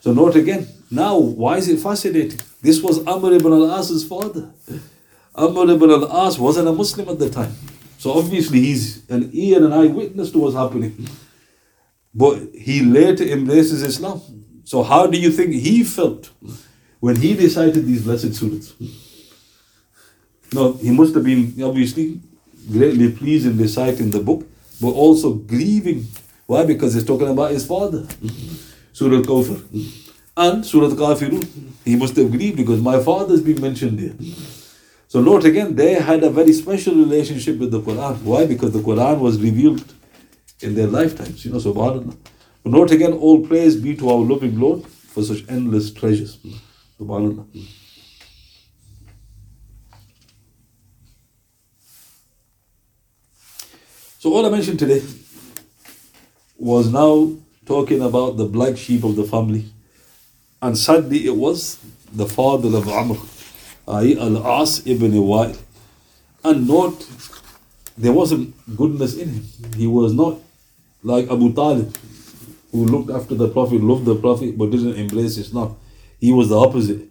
So 0.00 0.12
note 0.12 0.36
again. 0.36 0.68
Now, 0.90 1.18
why 1.18 1.58
is 1.58 1.68
it 1.68 1.80
fascinating? 1.80 2.40
This 2.62 2.82
was 2.82 3.06
Amr 3.06 3.34
ibn 3.34 3.52
al-As's 3.52 4.06
father. 4.06 4.50
Amr 5.34 5.70
ibn 5.70 5.90
al-As 5.90 6.38
wasn't 6.38 6.68
a 6.68 6.72
Muslim 6.72 7.08
at 7.08 7.18
the 7.18 7.30
time. 7.30 7.54
So 7.98 8.12
obviously 8.12 8.60
he's 8.60 9.08
an 9.10 9.30
ear 9.32 9.56
and 9.56 9.66
an 9.66 9.72
eyewitness 9.72 10.30
to 10.32 10.38
what's 10.38 10.56
happening. 10.56 11.08
But 12.14 12.54
he 12.54 12.82
later 12.82 13.24
embraces 13.24 13.82
Islam. 13.82 14.20
So 14.64 14.82
how 14.82 15.06
do 15.06 15.18
you 15.18 15.30
think 15.30 15.52
he 15.54 15.84
felt 15.84 16.30
when 17.00 17.16
he 17.16 17.34
recited 17.34 17.86
these 17.86 18.02
blessed 18.02 18.32
surahs? 18.32 18.72
No, 20.52 20.72
he 20.72 20.90
must 20.90 21.14
have 21.14 21.24
been 21.24 21.54
obviously 21.62 22.20
greatly 22.70 23.12
pleased 23.12 23.46
in 23.46 23.58
reciting 23.58 24.10
the 24.10 24.20
book, 24.20 24.46
but 24.80 24.90
also 24.90 25.34
grieving. 25.34 26.06
Why? 26.46 26.64
Because 26.64 26.94
he's 26.94 27.04
talking 27.04 27.28
about 27.28 27.50
his 27.50 27.66
father. 27.66 28.06
Surah 28.98 29.22
Kawthar. 29.22 29.60
And 30.36 30.66
Surah 30.66 30.88
Kafirun. 30.88 31.46
He 31.84 31.94
must 31.94 32.16
have 32.16 32.32
grieved 32.32 32.56
because 32.56 32.80
my 32.80 33.00
father 33.00 33.30
has 33.34 33.42
been 33.42 33.60
mentioned 33.60 33.96
there. 34.00 34.16
So 35.06 35.20
note 35.20 35.44
again, 35.44 35.76
they 35.76 35.94
had 35.94 36.24
a 36.24 36.30
very 36.30 36.52
special 36.52 36.96
relationship 36.96 37.58
with 37.58 37.70
the 37.70 37.80
Quran. 37.80 38.20
Why? 38.22 38.44
Because 38.46 38.72
the 38.72 38.80
Quran 38.80 39.20
was 39.20 39.40
revealed 39.40 39.84
in 40.60 40.74
their 40.74 40.88
lifetimes. 40.88 41.44
You 41.44 41.52
know, 41.52 41.58
subhanAllah. 41.58 42.16
But 42.64 42.72
note 42.72 42.90
again, 42.90 43.12
all 43.12 43.46
praise 43.46 43.76
be 43.76 43.94
to 43.96 44.10
our 44.10 44.16
loving 44.16 44.58
Lord 44.58 44.84
for 44.84 45.22
such 45.22 45.44
endless 45.48 45.92
treasures. 45.92 46.38
Subhanallah. 47.00 47.46
So 54.18 54.34
all 54.34 54.44
I 54.44 54.50
mentioned 54.50 54.80
today 54.80 55.02
was 56.58 56.92
now 56.92 57.36
talking 57.68 58.02
about 58.02 58.36
the 58.38 58.46
black 58.46 58.76
sheep 58.76 59.04
of 59.04 59.14
the 59.14 59.24
family. 59.24 59.64
And 60.60 60.76
sadly 60.76 61.26
it 61.26 61.36
was 61.36 61.78
the 62.12 62.26
father 62.26 62.76
of 62.76 62.88
Amr, 62.88 63.18
Al-As 63.86 64.86
ibn 64.86 65.12
Wa'il. 65.12 65.56
And 66.42 66.66
note, 66.66 67.06
there 67.96 68.12
wasn't 68.12 68.54
goodness 68.76 69.16
in 69.16 69.28
him. 69.28 69.44
He 69.76 69.86
was 69.86 70.14
not 70.14 70.38
like 71.02 71.30
Abu 71.30 71.52
Talib, 71.52 71.94
who 72.72 72.84
looked 72.86 73.10
after 73.10 73.34
the 73.34 73.48
Prophet, 73.48 73.82
loved 73.82 74.06
the 74.06 74.16
Prophet, 74.16 74.56
but 74.56 74.70
didn't 74.70 74.94
embrace 74.94 75.36
Islam. 75.36 75.76
He 76.18 76.32
was 76.32 76.48
the 76.48 76.58
opposite. 76.58 77.02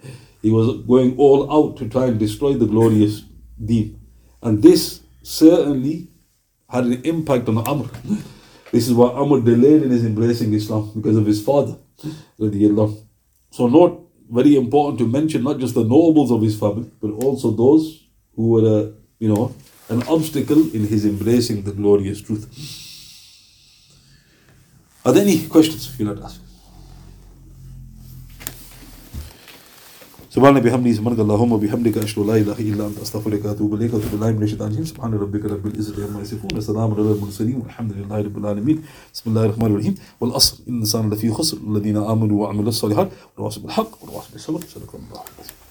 He 0.41 0.49
was 0.49 0.81
going 0.85 1.17
all 1.17 1.51
out 1.51 1.77
to 1.77 1.87
try 1.89 2.05
and 2.07 2.19
destroy 2.19 2.53
the 2.53 2.65
glorious 2.65 3.21
deen. 3.63 3.99
And 4.41 4.61
this 4.61 5.01
certainly 5.23 6.07
had 6.69 6.85
an 6.85 7.01
impact 7.03 7.47
on 7.49 7.57
Amr. 7.59 7.89
This 8.71 8.87
is 8.87 8.93
why 8.93 9.09
Amr 9.11 9.41
delayed 9.41 9.83
in 9.83 9.91
his 9.91 10.05
embracing 10.05 10.53
Islam 10.53 10.91
because 10.95 11.15
of 11.15 11.25
his 11.25 11.41
father. 11.43 11.77
So, 13.51 13.67
not 13.67 13.99
very 14.29 14.55
important 14.55 14.99
to 14.99 15.07
mention 15.07 15.43
not 15.43 15.57
just 15.59 15.73
the 15.73 15.83
nobles 15.83 16.31
of 16.31 16.41
his 16.41 16.59
family, 16.59 16.91
but 17.01 17.11
also 17.11 17.51
those 17.51 18.05
who 18.35 18.49
were, 18.49 18.67
uh, 18.79 18.91
you 19.19 19.33
know, 19.33 19.55
an 19.89 20.03
obstacle 20.03 20.59
in 20.75 20.85
his 20.85 21.05
embracing 21.05 21.63
the 21.63 21.71
glorious 21.71 22.21
truth. 22.21 22.45
Are 25.05 25.13
there 25.13 25.23
any 25.23 25.47
questions 25.47 25.97
you'd 25.97 26.09
like 26.09 26.17
to 26.17 26.25
ask? 26.25 26.41
سبحان 30.37 30.59
بحمده 30.59 30.93
سبحانك 30.93 31.19
اللهم 31.19 31.51
وبحمدك 31.51 31.97
أشهد 31.97 32.19
أن 32.21 32.27
لا 32.27 32.35
إله 32.37 32.59
إلا 32.59 32.87
أنت 32.87 32.97
أستغفرك 33.01 33.45
وأتوب 33.45 33.73
إليك. 33.73 33.93
واتوب 33.93 34.11
بالله 34.11 34.31
من 34.31 34.43
الشيطان 34.43 34.67
الرجيم. 34.67 34.85
سبحان 34.85 35.13
ربك 35.13 35.45
رب 35.45 35.65
العزة 35.67 36.05
عما 36.05 36.21
يصفون 36.21 36.57
وسلام 36.57 36.93
على 36.93 37.01
المرسلين 37.01 37.57
والحمد 37.57 37.91
لله 37.97 38.17
رب 38.21 38.37
العالمين. 38.37 38.77
بسم 39.13 39.25
الله 39.29 39.45
الرحمن 39.45 39.65
الرحيم. 39.65 39.95
والأصل 40.21 40.57
إن 40.67 40.73
الإنسان 40.73 41.09
لفي 41.09 41.31
خسر 41.31 41.57
الذين 41.67 41.97
آمنوا 41.97 42.41
وعملوا 42.41 42.69
الصالحات 42.69 43.09
والواصل 43.37 43.61
بالحق 43.61 44.03
والواصل 44.03 44.29
بالصبر. 44.33 44.59
صدق 44.59 44.91
الله 44.95 45.21
العظيم. 45.25 45.66